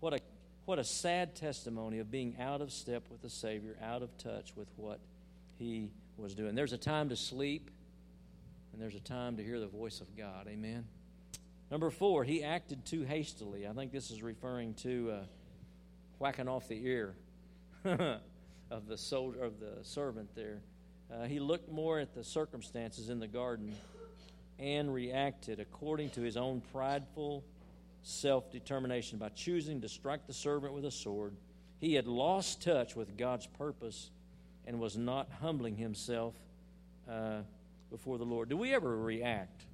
[0.00, 0.20] what a
[0.64, 4.56] what a sad testimony of being out of step with the Savior, out of touch
[4.56, 4.98] with what
[5.58, 6.54] he was doing.
[6.54, 7.70] There's a time to sleep,
[8.72, 10.46] and there's a time to hear the voice of God.
[10.48, 10.86] Amen.
[11.70, 13.66] Number four, he acted too hastily.
[13.66, 15.24] I think this is referring to uh,
[16.18, 17.14] whacking off the ear
[17.84, 20.62] of the soldier of the servant there.
[21.12, 23.74] Uh, he looked more at the circumstances in the garden
[24.58, 27.44] and reacted according to his own prideful
[28.02, 31.34] self determination by choosing to strike the servant with a sword.
[31.80, 34.10] He had lost touch with God's purpose
[34.66, 36.34] and was not humbling himself
[37.10, 37.40] uh,
[37.90, 38.48] before the Lord.
[38.48, 39.64] Do we ever react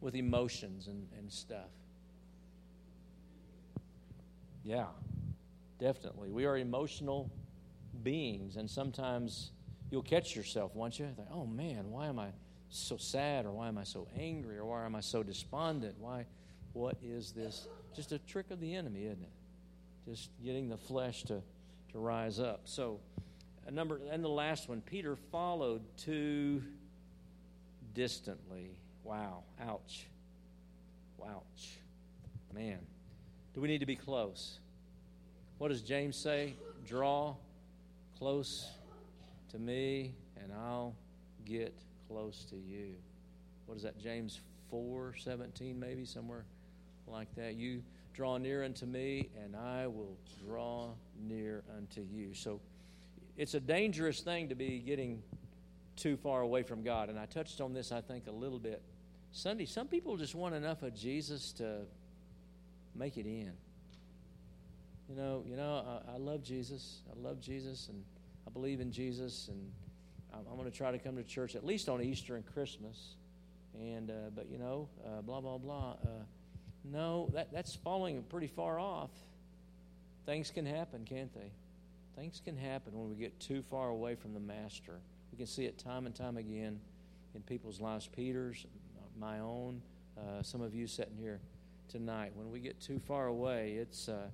[0.00, 1.70] with emotions and, and stuff?
[4.64, 4.86] Yeah,
[5.78, 6.30] definitely.
[6.30, 7.30] We are emotional
[8.02, 9.50] beings, and sometimes
[9.90, 11.06] you'll catch yourself, won't you?
[11.06, 12.28] Think, oh man, why am I
[12.78, 15.94] so sad, or why am I so angry, or why am I so despondent?
[15.98, 16.26] Why,
[16.72, 17.68] what is this?
[17.94, 20.10] Just a trick of the enemy, isn't it?
[20.10, 21.40] Just getting the flesh to,
[21.92, 22.62] to rise up.
[22.64, 23.00] So,
[23.66, 26.62] a number, and the last one, Peter followed too
[27.94, 28.70] distantly.
[29.04, 30.06] Wow, ouch.
[31.26, 31.78] Ouch.
[32.52, 32.78] Man,
[33.54, 34.58] do we need to be close?
[35.56, 36.54] What does James say?
[36.86, 37.34] Draw
[38.18, 38.68] close
[39.50, 40.94] to me, and I'll
[41.46, 41.72] get
[42.08, 42.94] close to you.
[43.66, 43.98] What is that?
[43.98, 44.40] James
[44.70, 46.44] 4 17, maybe, somewhere
[47.06, 47.54] like that.
[47.54, 50.90] You draw near unto me, and I will draw
[51.28, 52.34] near unto you.
[52.34, 52.60] So
[53.36, 55.22] it's a dangerous thing to be getting
[55.96, 57.08] too far away from God.
[57.08, 58.82] And I touched on this, I think, a little bit
[59.32, 59.66] Sunday.
[59.66, 61.80] Some people just want enough of Jesus to
[62.94, 63.52] make it in.
[65.08, 67.02] You know, you know, I, I love Jesus.
[67.10, 68.02] I love Jesus, and
[68.46, 69.70] I believe in Jesus, and
[70.34, 73.16] I'm, I'm going to try to come to church at least on Easter and Christmas.
[73.74, 75.92] And uh, but you know, uh, blah blah blah.
[75.92, 76.08] Uh,
[76.84, 79.10] no, that that's falling pretty far off.
[80.26, 81.50] Things can happen, can't they?
[82.16, 85.00] Things can happen when we get too far away from the Master.
[85.32, 86.78] We can see it time and time again
[87.34, 88.08] in people's lives.
[88.14, 88.64] Peter's,
[89.18, 89.82] my own,
[90.16, 91.40] uh, some of you sitting here
[91.88, 92.30] tonight.
[92.36, 94.28] When we get too far away, it's uh,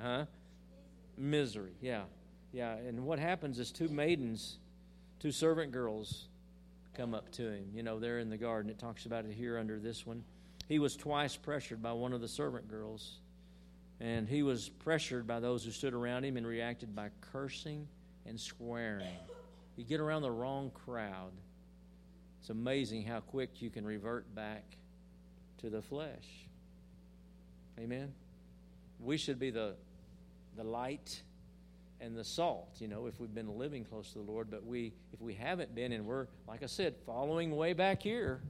[0.00, 0.24] huh?
[1.18, 1.72] Misery.
[1.82, 2.04] Yeah,
[2.52, 2.74] yeah.
[2.74, 4.58] And what happens is two maidens,
[5.20, 6.28] two servant girls,
[6.94, 7.66] come up to him.
[7.72, 8.70] You know, they're in the garden.
[8.70, 10.24] It talks about it here under this one.
[10.68, 13.20] He was twice pressured by one of the servant girls,
[14.00, 17.88] and he was pressured by those who stood around him and reacted by cursing
[18.26, 19.06] and swearing.
[19.76, 21.32] You get around the wrong crowd,
[22.40, 24.64] it's amazing how quick you can revert back
[25.58, 26.46] to the flesh.
[27.78, 28.12] Amen.
[29.00, 29.74] We should be the
[30.56, 31.22] the light
[32.00, 34.92] and the salt, you know, if we've been living close to the Lord, but we
[35.12, 38.40] if we haven't been and we're like I said, following way back here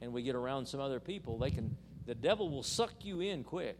[0.00, 3.44] and we get around some other people, they can the devil will suck you in
[3.44, 3.78] quick.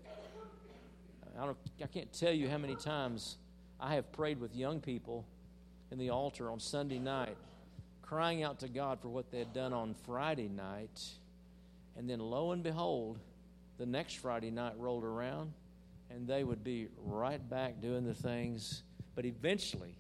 [1.41, 3.37] I don't I can't tell you how many times
[3.81, 5.25] I have prayed with young people
[5.91, 7.37] in the altar on Sunday night,
[8.03, 11.05] crying out to God for what they had done on Friday night.
[11.97, 13.19] And then lo and behold,
[13.79, 15.53] the next Friday night rolled around
[16.11, 18.83] and they would be right back doing the things.
[19.15, 19.97] But eventually,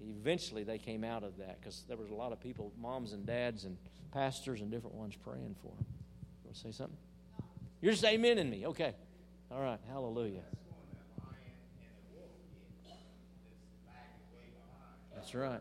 [0.00, 3.26] eventually they came out of that because there was a lot of people, moms and
[3.26, 3.76] dads and
[4.12, 5.86] pastors and different ones praying for them.
[6.42, 6.96] You want to say something?
[7.80, 8.66] You're just amen in me.
[8.66, 8.94] Okay.
[9.50, 9.78] All right.
[9.90, 10.40] Hallelujah.
[15.14, 15.60] That's right.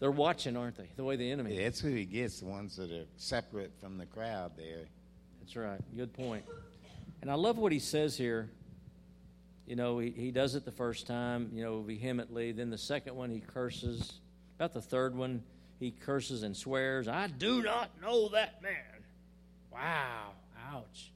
[0.00, 0.88] They're watching, aren't they?
[0.96, 1.56] The way the enemy.
[1.56, 4.86] Yeah, it's who he gets, the ones that are separate from the crowd there.
[5.40, 5.80] That's right.
[5.96, 6.44] Good point.
[7.20, 8.50] And I love what he says here.
[9.66, 12.52] You know, he, he does it the first time, you know, vehemently.
[12.52, 14.20] Then the second one, he curses.
[14.56, 15.42] About the third one,
[15.78, 18.72] he curses and swears, I do not know that man.
[19.72, 20.30] Wow.
[20.72, 21.12] Ouch.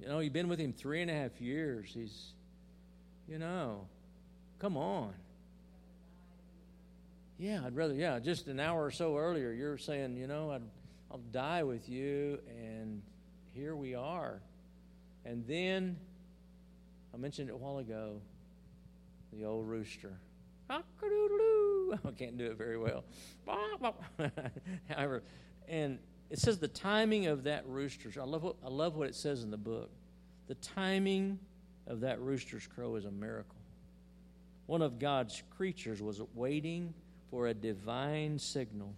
[0.00, 1.90] You know, you've been with him three and a half years.
[1.94, 2.32] He's,
[3.28, 3.86] you know,
[4.58, 5.14] come on.
[7.38, 10.62] Yeah, I'd rather, yeah, just an hour or so earlier, you're saying, you know, I'd,
[11.10, 13.02] I'll die with you, and
[13.54, 14.40] here we are.
[15.24, 15.96] And then,
[17.12, 18.20] I mentioned it a while ago,
[19.32, 20.12] the old rooster.
[22.04, 23.04] I can't do it very well.
[24.88, 25.22] However,
[25.68, 25.98] and
[26.30, 28.10] it says the timing of that rooster.
[28.20, 29.90] I love what I love what it says in the book.
[30.46, 31.38] The timing
[31.86, 33.56] of that rooster's crow is a miracle.
[34.66, 36.94] One of God's creatures was waiting
[37.30, 38.94] for a divine signal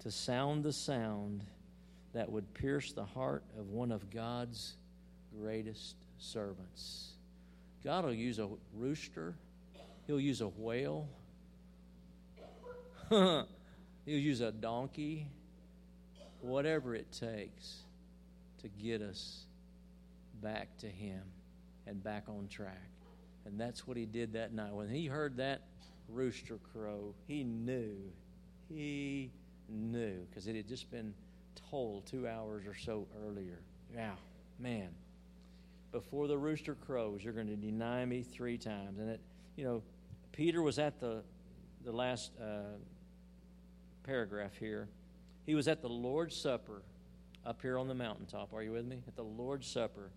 [0.00, 1.44] to sound the sound
[2.12, 4.76] that would pierce the heart of one of God's
[5.40, 7.12] greatest servants.
[7.84, 9.34] God will use a rooster,
[10.06, 11.08] He'll use a whale,
[13.10, 13.46] He'll
[14.06, 15.26] use a donkey,
[16.40, 17.82] whatever it takes
[18.60, 19.44] to get us
[20.42, 21.22] back to Him
[21.86, 22.90] and back on track.
[23.44, 24.72] And that's what He did that night.
[24.72, 25.62] When He heard that
[26.08, 27.96] rooster crow, He knew.
[28.68, 29.30] He
[29.68, 31.14] knew because it had just been
[31.70, 33.58] told two hours or so earlier.
[33.94, 34.12] Yeah,
[34.58, 34.88] man
[35.92, 38.98] before the rooster crows, you're going to deny me three times.
[38.98, 39.20] And it,
[39.56, 39.82] you know,
[40.32, 41.22] Peter was at the
[41.84, 42.76] the last uh,
[44.04, 44.88] paragraph here.
[45.46, 46.82] He was at the Lord's Supper
[47.44, 48.52] up here on the mountaintop.
[48.54, 49.02] Are you with me?
[49.08, 50.10] At the Lord's Supper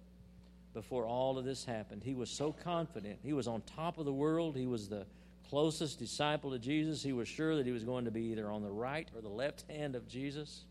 [0.73, 2.03] before all of this happened.
[2.03, 3.19] He was so confident.
[3.23, 4.55] He was on top of the world.
[4.55, 5.05] He was the
[5.49, 7.01] closest disciple to Jesus.
[7.01, 9.29] He was sure that he was going to be either on the right or the
[9.29, 10.65] left hand of Jesus.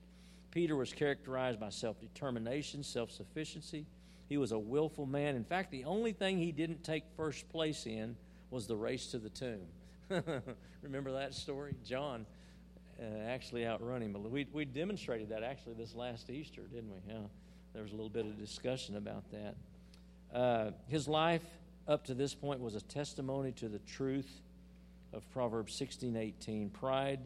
[0.50, 3.86] Peter was characterized by self determination, self sufficiency.
[4.28, 5.36] He was a willful man.
[5.36, 8.16] In fact, the only thing he didn't take first place in
[8.50, 9.66] was the race to the tomb.
[10.82, 11.74] Remember that story?
[11.84, 12.26] John
[13.00, 14.16] uh, actually outrun him.
[14.30, 17.12] We, we demonstrated that actually this last Easter, didn't we?
[17.12, 17.20] Yeah,
[17.72, 20.36] there was a little bit of discussion about that.
[20.36, 21.44] Uh, his life
[21.86, 24.40] up to this point was a testimony to the truth
[25.12, 26.70] of Proverbs 16 18.
[26.70, 27.20] Pride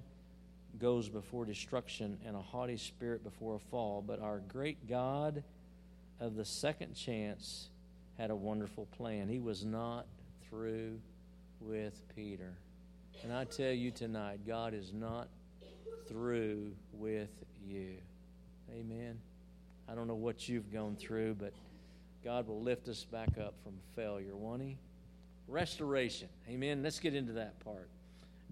[0.78, 4.03] goes before destruction, and a haughty spirit before a fall.
[4.07, 5.42] But our great God
[6.21, 7.69] of the second chance
[8.19, 9.29] had a wonderful plan.
[9.29, 10.07] He was not
[10.49, 10.99] through
[11.61, 12.55] with Peter.
[13.23, 15.29] And I tell you tonight, God is not
[16.09, 17.31] through with
[17.66, 17.95] you.
[18.73, 19.19] Amen.
[19.89, 21.53] I don't know what you've gone through, but
[22.25, 24.77] God will lift us back up from failure, won't He?
[25.47, 26.29] Restoration.
[26.49, 26.83] Amen.
[26.83, 27.89] Let's get into that part.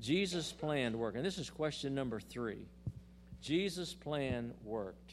[0.01, 1.17] Jesus' plan worked.
[1.17, 2.67] And this is question number three.
[3.43, 5.12] Jesus' plan worked.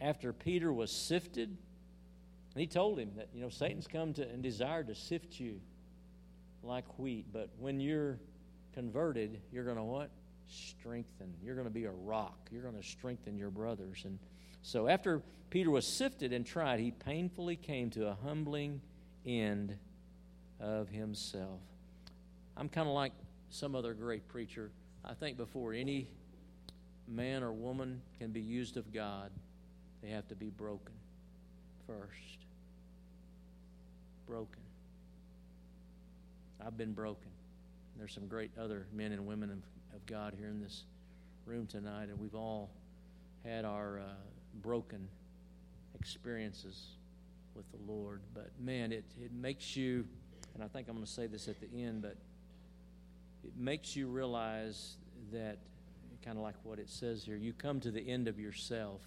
[0.00, 1.56] After Peter was sifted,
[2.58, 5.60] and he told him that, you know, Satan's come to and desired to sift you
[6.64, 8.18] like wheat, but when you're
[8.74, 10.10] converted, you're going to what?
[10.48, 11.32] Strengthen.
[11.40, 12.48] You're going to be a rock.
[12.50, 14.02] You're going to strengthen your brothers.
[14.04, 14.18] And
[14.62, 18.80] so after Peter was sifted and tried, he painfully came to a humbling
[19.24, 19.76] end
[20.58, 21.60] of himself.
[22.56, 23.12] I'm kind of like
[23.50, 24.72] some other great preacher.
[25.04, 26.08] I think before any
[27.06, 29.30] man or woman can be used of God,
[30.02, 30.94] they have to be broken
[31.86, 32.47] first.
[34.28, 34.60] Broken.
[36.64, 37.30] I've been broken.
[37.96, 39.58] There's some great other men and women of,
[39.96, 40.84] of God here in this
[41.46, 42.68] room tonight, and we've all
[43.42, 44.02] had our uh,
[44.62, 45.08] broken
[45.98, 46.88] experiences
[47.54, 48.20] with the Lord.
[48.34, 50.04] But man, it, it makes you,
[50.54, 52.16] and I think I'm going to say this at the end, but
[53.44, 54.96] it makes you realize
[55.32, 55.56] that,
[56.22, 59.00] kind of like what it says here, you come to the end of yourself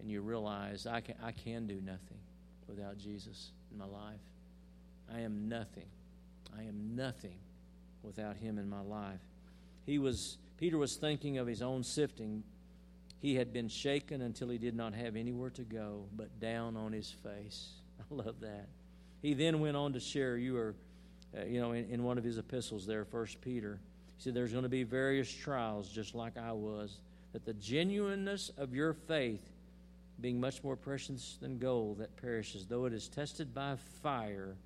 [0.00, 2.18] and you realize I can, I can do nothing
[2.66, 4.20] without Jesus in my life.
[5.12, 5.86] I am nothing.
[6.56, 7.38] I am nothing
[8.02, 9.20] without him in my life.
[9.86, 12.42] He was Peter was thinking of his own sifting.
[13.20, 16.92] He had been shaken until he did not have anywhere to go but down on
[16.92, 17.70] his face.
[18.00, 18.68] I love that.
[19.22, 20.74] He then went on to share you are
[21.36, 23.80] uh, you know in, in one of his epistles there first Peter.
[24.16, 26.98] He said there's going to be various trials just like I was
[27.32, 29.48] that the genuineness of your faith
[30.20, 34.56] being much more precious than gold that perishes though it is tested by fire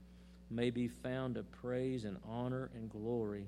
[0.50, 3.46] may be found to praise and honor and glory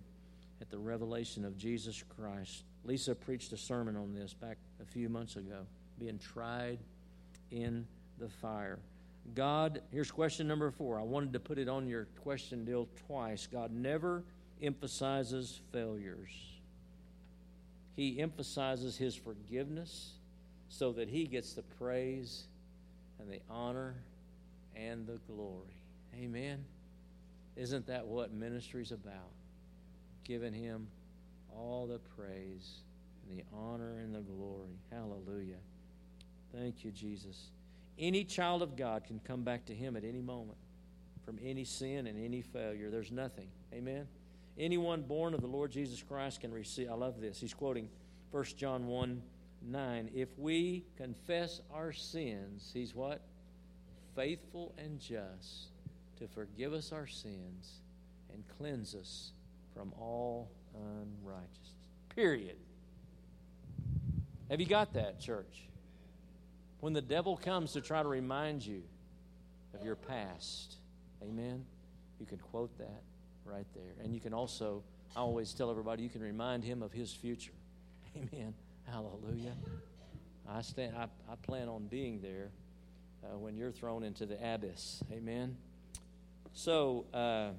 [0.61, 2.65] at the revelation of Jesus Christ.
[2.85, 5.67] Lisa preached a sermon on this back a few months ago,
[5.99, 6.79] being tried
[7.51, 7.87] in
[8.19, 8.79] the fire.
[9.35, 10.99] God, here's question number four.
[10.99, 13.47] I wanted to put it on your question deal twice.
[13.47, 14.23] God never
[14.63, 16.31] emphasizes failures,
[17.97, 20.13] He emphasizes His forgiveness
[20.77, 22.45] so that He gets the praise
[23.21, 23.95] and the honor
[24.75, 25.77] and the glory.
[26.17, 26.65] Amen.
[27.57, 29.31] Isn't that what ministry's about?
[30.25, 30.89] Giving Him
[31.57, 32.79] all the praise
[33.23, 34.81] and the honor and the glory.
[34.91, 35.61] Hallelujah.
[36.53, 37.51] Thank you, Jesus.
[37.97, 40.59] Any child of God can come back to Him at any moment
[41.25, 42.91] from any sin and any failure.
[42.91, 43.47] There's nothing.
[43.73, 44.09] Amen.
[44.59, 46.91] Anyone born of the Lord Jesus Christ can receive.
[46.91, 47.41] I love this.
[47.41, 47.89] He's quoting
[48.33, 49.23] 1 John 1
[49.67, 50.11] 9.
[50.15, 53.21] If we confess our sins, He's what?
[54.15, 55.69] Faithful and just
[56.19, 57.81] to forgive us our sins
[58.33, 59.33] and cleanse us
[59.75, 61.71] from all unrighteousness.
[62.15, 62.57] Period.
[64.51, 65.69] Have you got that, church?
[66.81, 68.83] When the devil comes to try to remind you
[69.73, 70.77] of your past,
[71.23, 71.65] amen,
[72.21, 73.03] you can quote that
[73.45, 73.95] right there.
[74.03, 74.83] And you can also,
[75.17, 77.53] I always tell everybody, you can remind him of his future.
[78.17, 78.55] Amen.
[78.91, 79.55] Hallelujah.
[80.49, 82.51] I, stand, I, I plan on being there
[83.25, 85.03] uh, when you're thrown into the abyss.
[85.13, 85.57] Amen.
[86.53, 87.51] So, uh,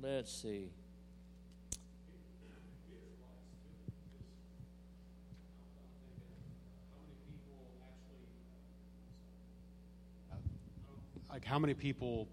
[0.00, 0.68] let's see.
[11.30, 12.28] Like, how many people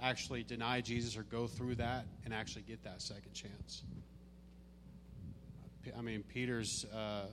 [0.00, 3.82] actually deny Jesus or go through that and actually get that second chance?
[5.96, 7.26] I mean, Peter's, uh,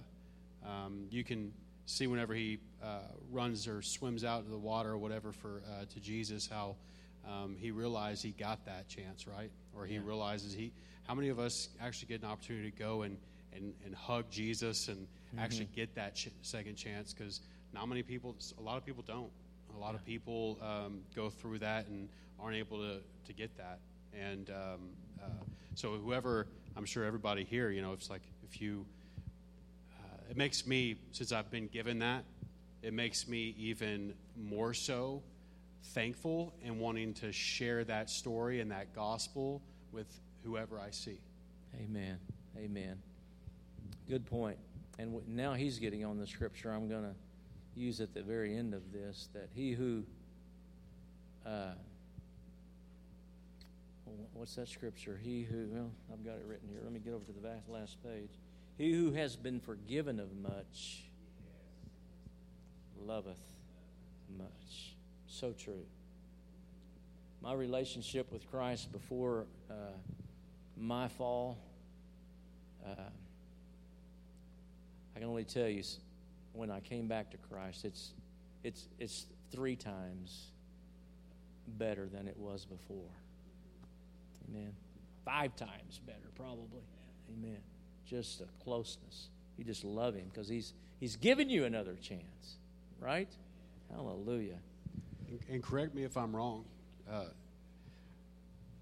[0.67, 1.53] um, you can
[1.85, 2.99] see whenever he uh,
[3.31, 6.75] runs or swims out into the water or whatever for uh, to Jesus, how
[7.27, 9.51] um, he realized he got that chance, right?
[9.75, 10.01] Or he yeah.
[10.03, 10.71] realizes he.
[11.07, 13.17] How many of us actually get an opportunity to go and
[13.53, 17.41] and, and hug Jesus and actually get that ch- second chance because
[17.73, 19.29] not many people, a lot of people don't.
[19.75, 23.79] A lot of people um, go through that and aren't able to, to get that.
[24.13, 24.89] And um,
[25.21, 25.27] uh,
[25.75, 28.85] so, whoever, I'm sure everybody here, you know, it's like if you,
[29.99, 32.23] uh, it makes me, since I've been given that,
[32.81, 35.21] it makes me even more so
[35.93, 40.07] thankful and wanting to share that story and that gospel with
[40.43, 41.19] whoever I see.
[41.81, 42.17] Amen.
[42.57, 42.97] Amen.
[44.09, 44.57] Good point.
[44.99, 47.15] And w- now he's getting on the scripture I'm going to
[47.79, 50.03] use at the very end of this that he who,
[51.45, 51.73] uh,
[54.33, 55.19] what's that scripture?
[55.21, 56.79] He who, well, I've got it written here.
[56.83, 58.29] Let me get over to the last page.
[58.77, 61.03] He who has been forgiven of much
[63.05, 63.37] loveth
[64.37, 64.95] much.
[65.27, 65.85] So true.
[67.41, 69.73] My relationship with Christ before uh,
[70.77, 71.57] my fall,
[72.85, 73.09] uh,
[75.15, 75.83] I can only tell you
[76.53, 78.11] when I came back to Christ, it's,
[78.63, 80.51] it's, it's three times
[81.67, 83.09] better than it was before.
[84.51, 84.73] Amen.
[85.25, 86.81] Five times better, probably.
[87.29, 87.59] Amen.
[88.05, 89.29] Just a closeness.
[89.57, 92.57] You just love Him because He's He's given you another chance,
[92.99, 93.29] right?
[93.91, 94.59] Hallelujah.
[95.27, 96.65] And, and correct me if I'm wrong.
[97.11, 97.25] Uh,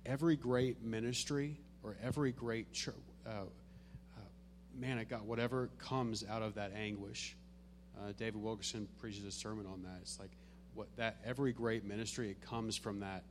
[0.05, 2.95] every great ministry or every great church,
[3.26, 4.22] uh, uh,
[4.78, 7.38] man, I got whatever comes out of that anguish.
[7.97, 9.99] Uh, David Wilkerson preaches a sermon on that.
[10.01, 10.32] It's like
[10.74, 13.24] what that every great ministry it comes from that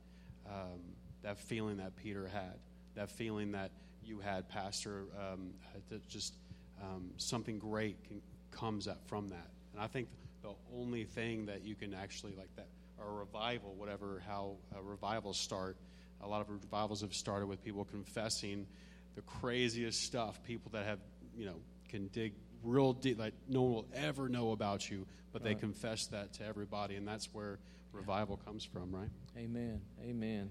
[0.47, 0.79] um,
[1.23, 2.55] that feeling that Peter had,
[2.95, 3.71] that feeling that
[4.03, 5.05] you had, Pastor.
[5.19, 5.51] Um,
[5.89, 6.33] that just
[6.81, 10.07] um, something great can, comes up from that, and I think
[10.41, 12.67] the only thing that you can actually like that
[12.97, 15.77] or revival, whatever how uh, revivals start.
[16.21, 18.67] A lot of revivals have started with people confessing
[19.15, 20.41] the craziest stuff.
[20.43, 20.99] People that have
[21.37, 21.55] you know
[21.89, 25.59] can dig real deep, like no one will ever know about you, but they Right.
[25.59, 27.59] confess that to everybody, and that's where
[27.93, 29.09] revival comes from, right?
[29.37, 29.81] Amen.
[30.03, 30.49] Amen.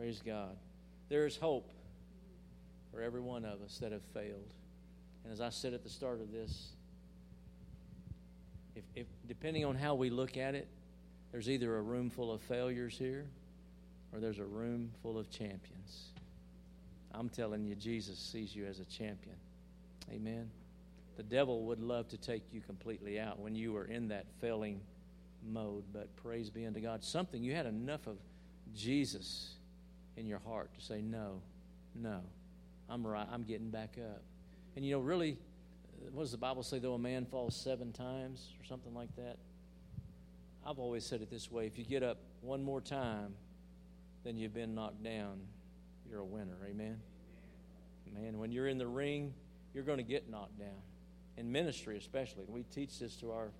[0.00, 0.56] Praise God.
[1.10, 1.68] There is hope
[2.90, 4.54] for every one of us that have failed.
[5.24, 6.70] And as I said at the start of this,
[8.74, 10.68] if, if depending on how we look at it,
[11.32, 13.26] there's either a room full of failures here
[14.10, 16.12] or there's a room full of champions.
[17.12, 19.36] I'm telling you, Jesus sees you as a champion.
[20.10, 20.50] Amen.
[21.18, 24.80] The devil would love to take you completely out when you were in that failing
[25.46, 27.04] mode, but praise be unto God.
[27.04, 28.16] Something you had enough of
[28.74, 29.56] Jesus
[30.20, 31.40] in your heart to say, No,
[31.94, 32.20] no,
[32.88, 34.22] I'm right, I'm getting back up.
[34.76, 35.36] And you know, really,
[36.12, 36.78] what does the Bible say?
[36.78, 39.36] Though a man falls seven times or something like that?
[40.64, 43.34] I've always said it this way if you get up one more time,
[44.24, 45.40] then you've been knocked down,
[46.08, 46.56] you're a winner.
[46.68, 47.00] Amen?
[48.14, 49.32] Man, when you're in the ring,
[49.72, 50.82] you're going to get knocked down.
[51.36, 52.44] In ministry, especially.
[52.48, 53.52] We teach this to our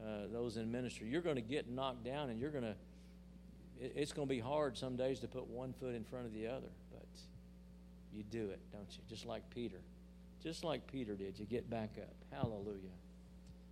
[0.00, 1.08] uh, those in ministry.
[1.08, 2.74] You're going to get knocked down, and you're going to.
[3.82, 6.32] It, it's going to be hard some days to put one foot in front of
[6.32, 7.06] the other, but
[8.14, 9.02] you do it, don't you?
[9.08, 9.80] Just like Peter,
[10.42, 11.38] just like Peter did.
[11.38, 12.14] You get back up.
[12.30, 12.96] Hallelujah.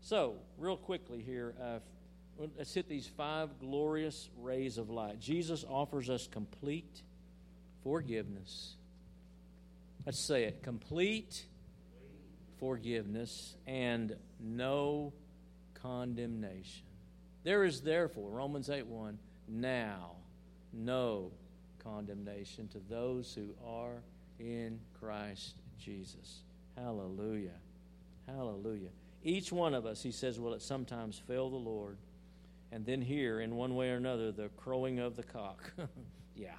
[0.03, 1.79] So, real quickly here, uh,
[2.57, 5.21] let's hit these five glorious rays of light.
[5.21, 7.03] Jesus offers us complete
[7.83, 8.75] forgiveness.
[10.07, 11.45] Let's say it complete
[12.59, 15.13] forgiveness and no
[15.75, 16.87] condemnation.
[17.43, 19.19] There is therefore, Romans 8 1,
[19.51, 20.13] now
[20.73, 21.31] no
[21.83, 24.03] condemnation to those who are
[24.39, 26.41] in Christ Jesus.
[26.77, 27.59] Hallelujah.
[28.27, 28.91] Hallelujah.
[29.23, 31.99] Each one of us, he says, will at sometimes fail the Lord.
[32.73, 35.73] And then hear, in one way or another, the crowing of the cock.
[36.37, 36.55] yeah.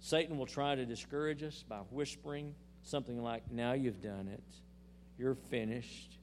[0.00, 2.54] Satan will try to discourage us by whispering
[2.84, 4.42] something like, Now you've done it.
[5.18, 6.18] You're finished.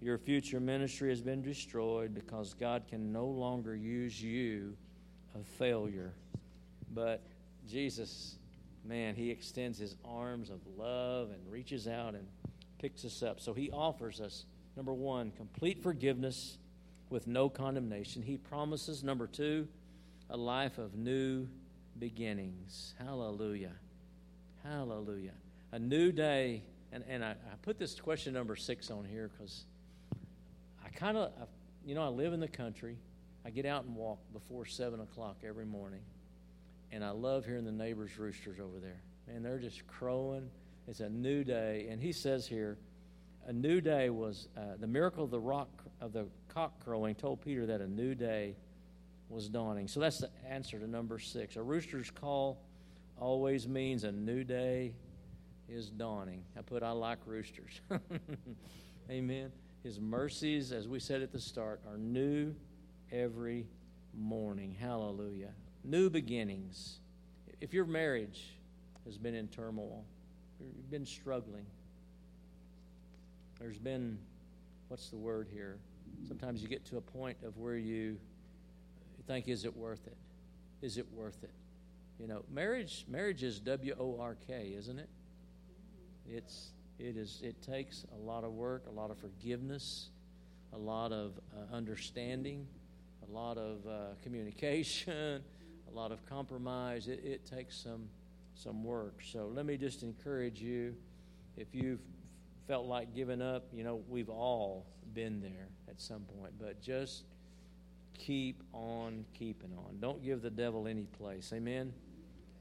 [0.00, 4.76] Your future ministry has been destroyed because God can no longer use you,
[5.34, 6.12] a failure.
[6.94, 7.22] But
[7.68, 8.36] Jesus,
[8.84, 12.26] man, He extends His arms of love and reaches out and
[12.78, 13.40] picks us up.
[13.40, 14.44] So He offers us,
[14.76, 16.58] number one, complete forgiveness
[17.10, 18.22] with no condemnation.
[18.22, 19.68] He promises, number two,
[20.30, 21.46] a life of new
[21.98, 22.94] beginnings.
[22.98, 23.72] Hallelujah.
[24.64, 25.34] Hallelujah.
[25.72, 26.62] A new day.
[26.92, 29.64] And, and I, I put this question number six on here because
[30.84, 31.32] I kind of,
[31.84, 32.96] you know, I live in the country.
[33.44, 36.02] I get out and walk before 7 o'clock every morning.
[36.92, 39.00] And I love hearing the neighbors' roosters over there.
[39.26, 40.50] Man, they're just crowing.
[40.86, 41.88] It's a new day.
[41.90, 42.78] And he says here,
[43.46, 45.68] a new day was uh, the miracle of the rock
[46.00, 48.54] of the cock crowing told Peter that a new day
[49.28, 49.88] was dawning.
[49.88, 51.56] So that's the answer to number six.
[51.56, 52.60] A rooster's call
[53.18, 54.92] always means a new day
[55.68, 56.44] is dawning.
[56.56, 57.80] I put, I like roosters.
[59.10, 59.50] Amen.
[59.82, 62.54] His mercies, as we said at the start, are new
[63.12, 63.66] every
[64.14, 64.74] morning.
[64.78, 65.50] Hallelujah.
[65.84, 66.98] New beginnings.
[67.60, 68.54] If your marriage
[69.04, 70.04] has been in turmoil,
[70.58, 71.66] you've been struggling,
[73.60, 74.18] there's been,
[74.88, 75.78] what's the word here?
[76.26, 78.16] Sometimes you get to a point of where you
[79.26, 80.16] think, is it worth it?
[80.80, 81.52] Is it worth it?
[82.18, 85.08] You know, marriage marriage is W O R K, isn't it?
[86.28, 90.10] It's it is it takes a lot of work, a lot of forgiveness,
[90.72, 92.66] a lot of uh, understanding,
[93.32, 93.90] a lot of uh,
[94.22, 95.42] communication,
[95.92, 97.08] a lot of compromise.
[97.08, 98.08] It, it takes some
[98.54, 99.20] some work.
[99.24, 100.94] So let me just encourage you,
[101.56, 102.00] if you've
[102.68, 107.24] felt like giving up, you know, we've all been there at some point, but just
[108.14, 109.98] keep on keeping on.
[110.00, 111.50] Don't give the devil any place.
[111.54, 111.92] Amen.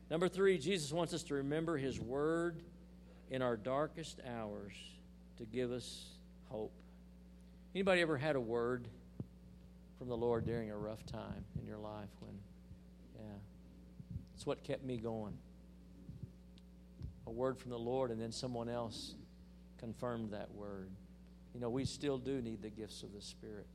[0.10, 2.62] Number three, Jesus wants us to remember his word
[3.30, 4.74] in our darkest hours
[5.38, 6.06] to give us
[6.50, 6.74] hope.
[7.76, 8.88] Anybody ever had a word
[10.02, 12.34] from the Lord during a rough time in your life when
[13.14, 13.36] yeah.
[14.34, 15.38] It's what kept me going.
[17.28, 19.14] A word from the Lord and then someone else
[19.78, 20.90] confirmed that word.
[21.54, 23.68] You know, we still do need the gifts of the Spirit.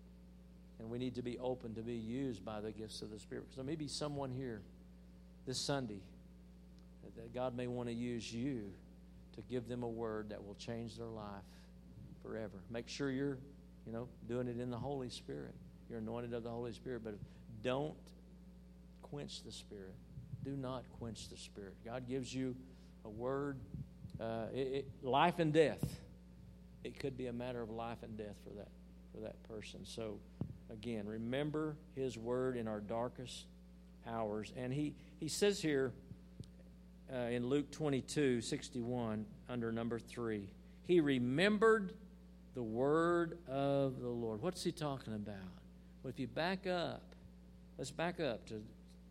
[0.80, 3.44] And we need to be open to be used by the gifts of the Spirit.
[3.54, 4.62] So maybe someone here
[5.46, 6.00] this Sunday
[7.04, 8.72] that God may want to use you
[9.36, 11.44] to give them a word that will change their life
[12.20, 12.58] forever.
[12.68, 13.38] Make sure you're,
[13.86, 15.54] you know, doing it in the Holy Spirit.
[15.88, 17.14] You're anointed of the Holy Spirit, but
[17.62, 17.94] don't
[19.02, 19.94] quench the Spirit.
[20.44, 21.74] Do not quench the Spirit.
[21.84, 22.54] God gives you
[23.04, 23.58] a word,
[24.20, 26.00] uh, it, it, life and death.
[26.84, 28.68] It could be a matter of life and death for that
[29.12, 29.80] for that person.
[29.84, 30.18] So,
[30.70, 33.46] again, remember His word in our darkest
[34.06, 34.52] hours.
[34.56, 35.92] And He He says here
[37.12, 40.50] uh, in Luke 22 61, under number three.
[40.82, 41.92] He remembered
[42.54, 44.40] the word of the Lord.
[44.42, 45.36] What's he talking about?
[46.08, 47.02] If you back up,
[47.78, 48.62] let's back up to,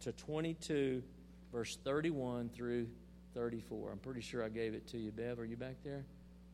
[0.02, 1.04] to 22,
[1.52, 2.88] verse 31 through
[3.34, 3.92] 34.
[3.92, 5.40] I'm pretty sure I gave it to you, Bev.
[5.40, 6.06] Are you back there?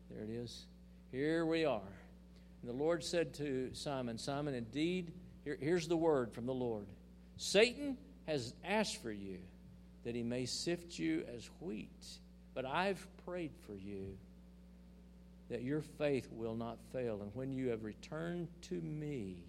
[0.09, 0.65] There it is.
[1.11, 1.81] Here we are.
[2.61, 5.13] And the Lord said to Simon, Simon, indeed,
[5.43, 6.87] here, here's the word from the Lord
[7.37, 9.37] Satan has asked for you
[10.05, 11.89] that he may sift you as wheat.
[12.55, 14.17] But I've prayed for you
[15.49, 17.21] that your faith will not fail.
[17.21, 19.43] And when you have returned to me,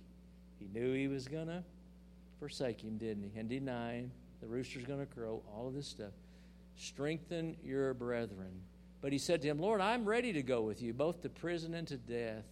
[0.63, 1.63] he knew he was going to
[2.39, 3.39] forsake him, didn't he?
[3.39, 4.13] And deny him.
[4.41, 6.13] The rooster's going to crow, all of this stuff.
[6.77, 8.51] Strengthen your brethren.
[9.01, 11.75] But he said to him, Lord, I'm ready to go with you, both to prison
[11.75, 12.45] and to death.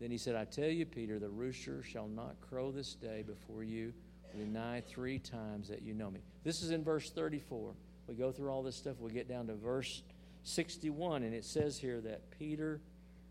[0.00, 3.64] Then he said, I tell you, Peter, the rooster shall not crow this day before
[3.64, 3.92] you
[4.36, 6.20] deny three times that you know me.
[6.42, 7.72] This is in verse 34.
[8.06, 8.96] We go through all this stuff.
[8.98, 10.02] We get down to verse
[10.42, 12.80] 61, and it says here that Peter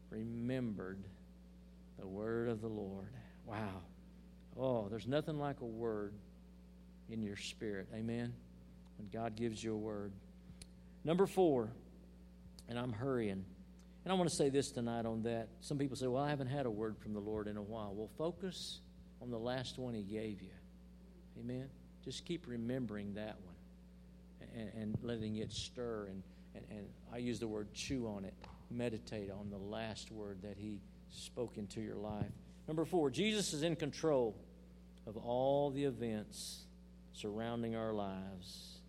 [0.10, 1.04] remembered
[2.00, 3.14] the word of the Lord.
[3.46, 3.82] Wow.
[4.60, 6.14] Oh, there's nothing like a word
[7.10, 7.88] in your spirit.
[7.94, 8.34] Amen?
[8.98, 10.14] When God gives you a word.
[11.04, 11.72] Number four,
[12.70, 13.44] and I'm hurrying.
[14.04, 15.48] And I want to say this tonight on that.
[15.62, 17.94] Some people say, well, I haven't had a word from the Lord in a while.
[17.94, 18.80] Well, focus
[19.22, 20.52] on the last one He gave you.
[21.40, 21.70] Amen.
[22.04, 26.08] Just keep remembering that one and, and letting it stir.
[26.10, 26.24] And,
[26.56, 28.34] and, and I use the word chew on it.
[28.70, 30.80] Meditate on the last word that He
[31.10, 32.32] spoke into your life.
[32.68, 34.36] Number four, Jesus is in control
[35.06, 36.62] of all the events
[37.14, 38.80] surrounding our lives.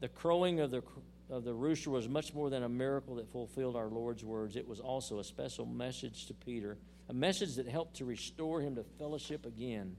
[0.00, 0.82] The crowing of the,
[1.30, 4.56] of the rooster was much more than a miracle that fulfilled our Lord's words.
[4.56, 6.78] It was also a special message to Peter,
[7.08, 9.96] a message that helped to restore him to fellowship again.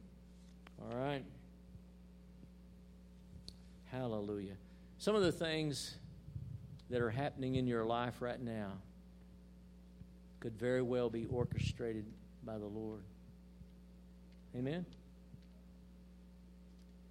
[0.82, 1.24] All right?
[3.92, 4.56] Hallelujah.
[5.00, 5.96] Some of the things
[6.90, 8.74] that are happening in your life right now
[10.40, 12.06] could very well be orchestrated
[12.48, 13.02] by the Lord.
[14.56, 14.86] Amen?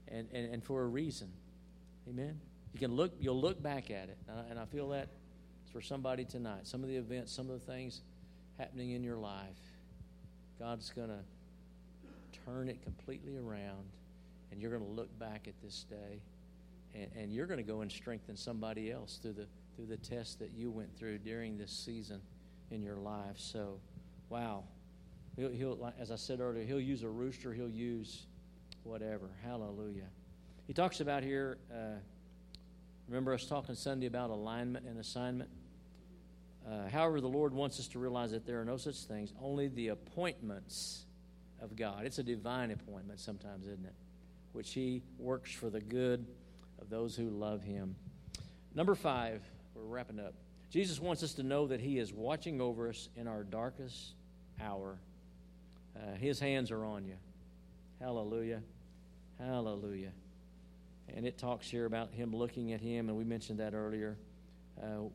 [0.08, 1.28] And, and, and for a reason.
[2.08, 2.40] Amen?
[2.72, 4.18] You can look, you'll look back at it.
[4.50, 5.08] And I, feel that
[5.72, 6.66] for somebody tonight.
[6.66, 8.00] Some of the events, some of the things
[8.58, 9.60] happening in your life,
[10.58, 11.20] God's going to
[12.44, 13.84] turn it completely around,
[14.50, 16.20] and you're going to look back at this day,
[16.94, 20.38] and, and you're going to go and strengthen somebody else through the through the test
[20.38, 22.20] that you went through during this season
[22.70, 23.36] in your life.
[23.36, 23.78] So,
[24.30, 24.64] wow,
[25.36, 28.26] he'll, he'll as I said earlier, he'll use a rooster, he'll use
[28.82, 29.30] whatever.
[29.44, 30.08] Hallelujah.
[30.66, 31.58] He talks about here.
[31.72, 31.98] Uh,
[33.08, 35.50] remember us talking Sunday about alignment and assignment.
[36.66, 39.32] Uh, however, the Lord wants us to realize that there are no such things.
[39.40, 41.04] Only the appointments
[41.60, 42.04] of God.
[42.04, 43.94] It's a divine appointment sometimes, isn't it?
[44.52, 46.26] Which He works for the good
[46.80, 47.94] of those who love Him.
[48.74, 49.42] Number five,
[49.74, 50.34] we're wrapping up.
[50.70, 54.14] Jesus wants us to know that He is watching over us in our darkest
[54.60, 54.98] hour.
[55.96, 57.16] Uh, his hands are on you.
[58.00, 58.60] Hallelujah.
[59.38, 60.12] Hallelujah.
[61.14, 64.16] And it talks here about Him looking at Him, and we mentioned that earlier.
[64.82, 65.08] Uh,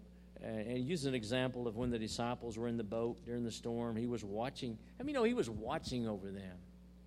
[0.44, 3.96] and use an example of when the disciples were in the boat during the storm.
[3.96, 4.78] He was watching.
[5.00, 6.58] I mean, you know, He was watching over them.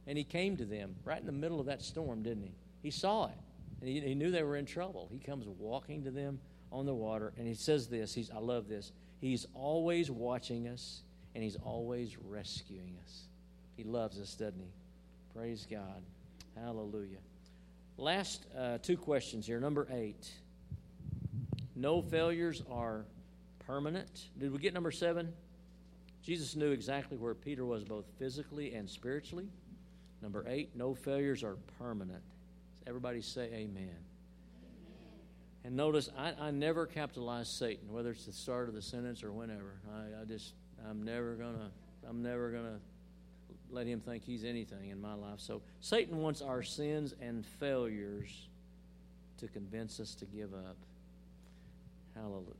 [0.06, 2.54] And He came to them right in the middle of that storm, didn't He?
[2.82, 3.38] He saw it.
[3.80, 5.08] And he, he knew they were in trouble.
[5.10, 6.38] He comes walking to them
[6.70, 8.14] on the water, and He says this.
[8.14, 8.92] He's, I love this.
[9.20, 11.02] He's always watching us,
[11.34, 13.22] and He's always rescuing us.
[13.76, 14.72] He loves us, doesn't He?
[15.36, 16.02] Praise God.
[16.56, 17.18] Hallelujah.
[17.96, 19.60] Last uh, two questions here.
[19.60, 20.30] Number eight.
[21.76, 23.04] No failures are
[23.66, 24.28] permanent.
[24.38, 25.32] Did we get number seven?
[26.22, 29.48] Jesus knew exactly where Peter was both physically and spiritually.
[30.22, 32.22] Number eight, no failures are permanent.
[32.86, 33.96] Everybody say amen.
[35.64, 39.32] And notice, I, I never capitalize Satan, whether it's the start of the sentence or
[39.32, 39.80] whenever.
[39.92, 40.54] I, I just,
[40.88, 41.70] I'm never gonna,
[42.08, 42.78] I'm never gonna
[43.70, 45.38] let him think he's anything in my life.
[45.38, 48.48] So Satan wants our sins and failures
[49.38, 50.76] to convince us to give up.
[52.14, 52.54] Hallelujah.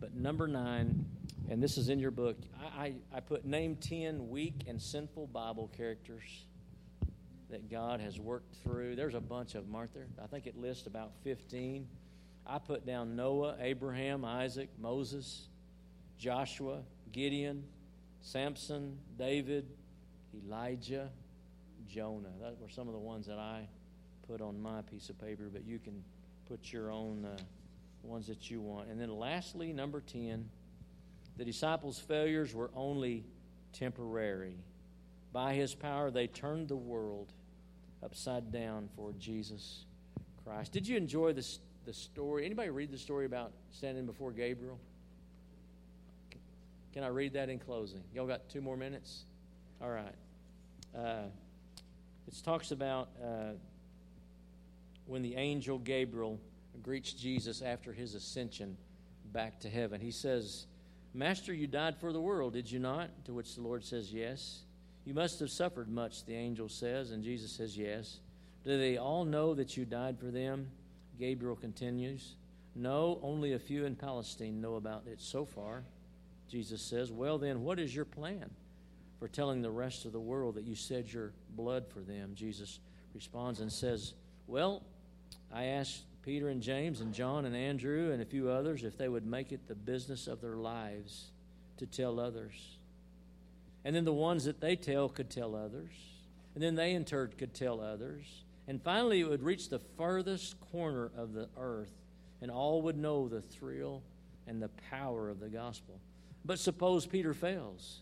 [0.00, 1.04] But number nine,
[1.50, 5.28] and this is in your book, I, I, I put name 10 weak and sinful
[5.28, 6.46] Bible characters
[7.50, 8.96] that God has worked through.
[8.96, 10.06] There's a bunch of them, aren't there?
[10.22, 11.86] I think it lists about 15.
[12.46, 15.48] I put down Noah, Abraham, Isaac, Moses,
[16.18, 16.80] Joshua,
[17.12, 17.64] Gideon,
[18.20, 19.66] Samson, David,
[20.34, 21.10] Elijah,
[21.88, 22.28] Jonah.
[22.40, 23.68] That were some of the ones that I
[24.26, 26.02] put on my piece of paper, but you can
[26.48, 27.36] put your own uh,
[28.02, 28.88] ones that you want.
[28.88, 30.48] And then lastly, number 10,
[31.36, 33.24] the disciples' failures were only
[33.72, 34.56] temporary.
[35.32, 37.32] By his power, they turned the world
[38.02, 39.84] upside down for Jesus
[40.44, 40.72] Christ.
[40.72, 42.44] Did you enjoy this, the story?
[42.44, 44.78] Anybody read the story about standing before Gabriel?
[46.92, 48.02] Can I read that in closing?
[48.14, 49.24] Y'all got two more minutes?
[49.80, 50.14] All right.
[50.96, 51.26] Uh,
[52.26, 53.52] it talks about uh,
[55.06, 56.40] when the angel Gabriel
[56.82, 58.76] greets Jesus after his ascension
[59.32, 60.00] back to heaven.
[60.00, 60.66] He says,
[61.14, 63.10] Master, you died for the world, did you not?
[63.26, 64.62] To which the Lord says, Yes.
[65.04, 68.18] You must have suffered much, the angel says, and Jesus says, Yes.
[68.64, 70.70] Do they all know that you died for them?
[71.20, 72.34] Gabriel continues,
[72.74, 75.84] No, only a few in Palestine know about it so far.
[76.50, 78.50] Jesus says, Well, then, what is your plan
[79.18, 82.32] for telling the rest of the world that you shed your blood for them?
[82.34, 82.80] Jesus
[83.14, 84.14] responds and says,
[84.46, 84.82] Well,
[85.52, 89.08] I asked Peter and James and John and Andrew and a few others if they
[89.08, 91.30] would make it the business of their lives
[91.78, 92.76] to tell others.
[93.84, 95.90] And then the ones that they tell could tell others.
[96.54, 98.26] And then they in turn could tell others.
[98.66, 101.92] And finally, it would reach the furthest corner of the earth,
[102.42, 104.02] and all would know the thrill
[104.46, 106.00] and the power of the gospel.
[106.44, 108.00] But suppose Peter fails.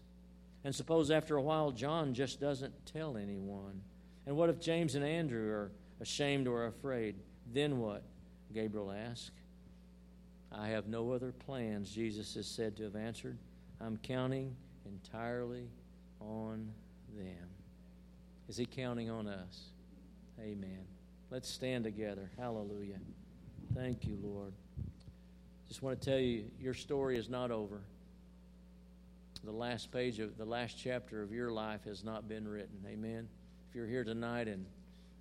[0.67, 3.81] And suppose after a while John just doesn't tell anyone.
[4.27, 7.14] And what if James and Andrew are ashamed or afraid?
[7.55, 8.03] Then what?
[8.53, 9.31] Gabriel asked.
[10.51, 13.39] I have no other plans, Jesus is said to have answered.
[13.81, 14.57] I'm counting
[14.87, 15.69] entirely
[16.21, 16.69] on
[17.17, 17.49] them.
[18.49, 19.67] Is he counting on us?
[20.41, 20.85] Amen.
[21.31, 22.29] Let's stand together.
[22.37, 22.99] Hallelujah.
[23.73, 24.53] Thank you, Lord.
[25.69, 27.83] Just want to tell you, your story is not over.
[29.47, 32.85] The last page of the last chapter of your life has not been written.
[32.85, 33.29] Amen.
[33.69, 34.67] If you're here tonight and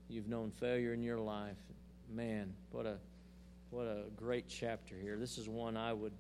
[0.10, 1.60] you've known failure in your life,
[2.10, 2.98] man, what a
[3.70, 5.16] what a great chapter here.
[5.18, 6.12] This is one I would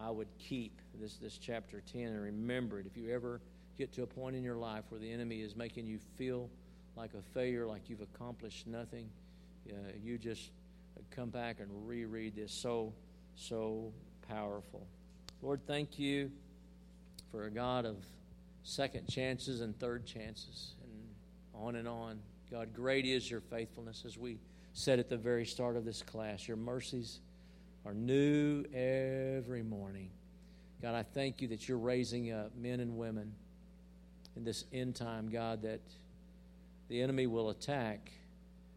[0.00, 2.86] I would keep this this chapter 10 and remember it.
[2.86, 3.40] If you ever
[3.76, 6.48] get to a point in your life where the enemy is making you feel
[6.94, 9.10] like a failure, like you've accomplished nothing,
[9.68, 10.52] uh, you just
[11.10, 12.52] come back and reread this.
[12.52, 12.92] So
[13.34, 13.92] so
[14.28, 14.86] powerful.
[15.42, 16.30] Lord, thank you
[17.30, 17.96] for a God of
[18.62, 22.18] second chances and third chances and on and on.
[22.50, 24.38] God, great is your faithfulness as we
[24.72, 26.46] said at the very start of this class.
[26.46, 27.20] Your mercies
[27.84, 30.10] are new every morning.
[30.80, 33.32] God, I thank you that you're raising up men and women
[34.36, 35.80] in this end time, God, that
[36.88, 38.10] the enemy will attack,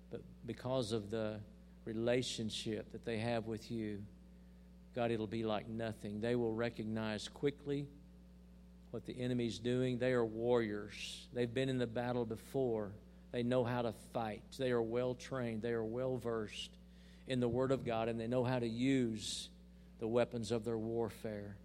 [0.10, 1.40] but because of the
[1.86, 4.02] relationship that they have with you,
[4.96, 6.20] God, it'll be like nothing.
[6.20, 7.88] They will recognize quickly
[8.92, 9.98] what the enemy's doing.
[9.98, 12.92] They are warriors, they've been in the battle before.
[13.32, 14.42] They know how to fight.
[14.60, 15.62] They are well trained.
[15.62, 16.70] They are well versed
[17.28, 19.48] in the Word of God, and they know how to use
[20.00, 21.56] the weapons of their warfare.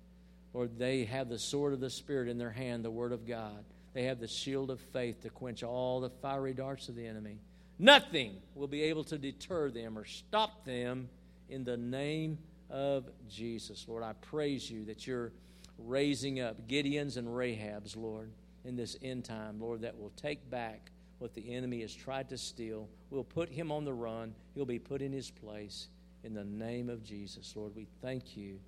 [0.55, 3.65] Lord, they have the sword of the Spirit in their hand, the Word of God.
[3.95, 7.39] They have the shield of faith to quench all the fiery darts of the enemy.
[7.79, 11.09] Nothing will be able to deter them or stop them
[11.49, 12.39] in the name
[12.71, 13.87] of Jesus.
[13.89, 15.33] Lord, I praise you that you're
[15.79, 18.31] raising up Gideons and Rahabs, Lord,
[18.65, 22.39] in this end time, Lord, that will take back what the enemy has tried to
[22.39, 22.89] steal.
[23.11, 24.35] We'll put him on the run.
[24.55, 25.89] He'll be put in his place.
[26.25, 28.59] In the name of Jesus, Lord, we thank you.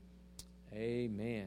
[0.72, 1.46] Amen.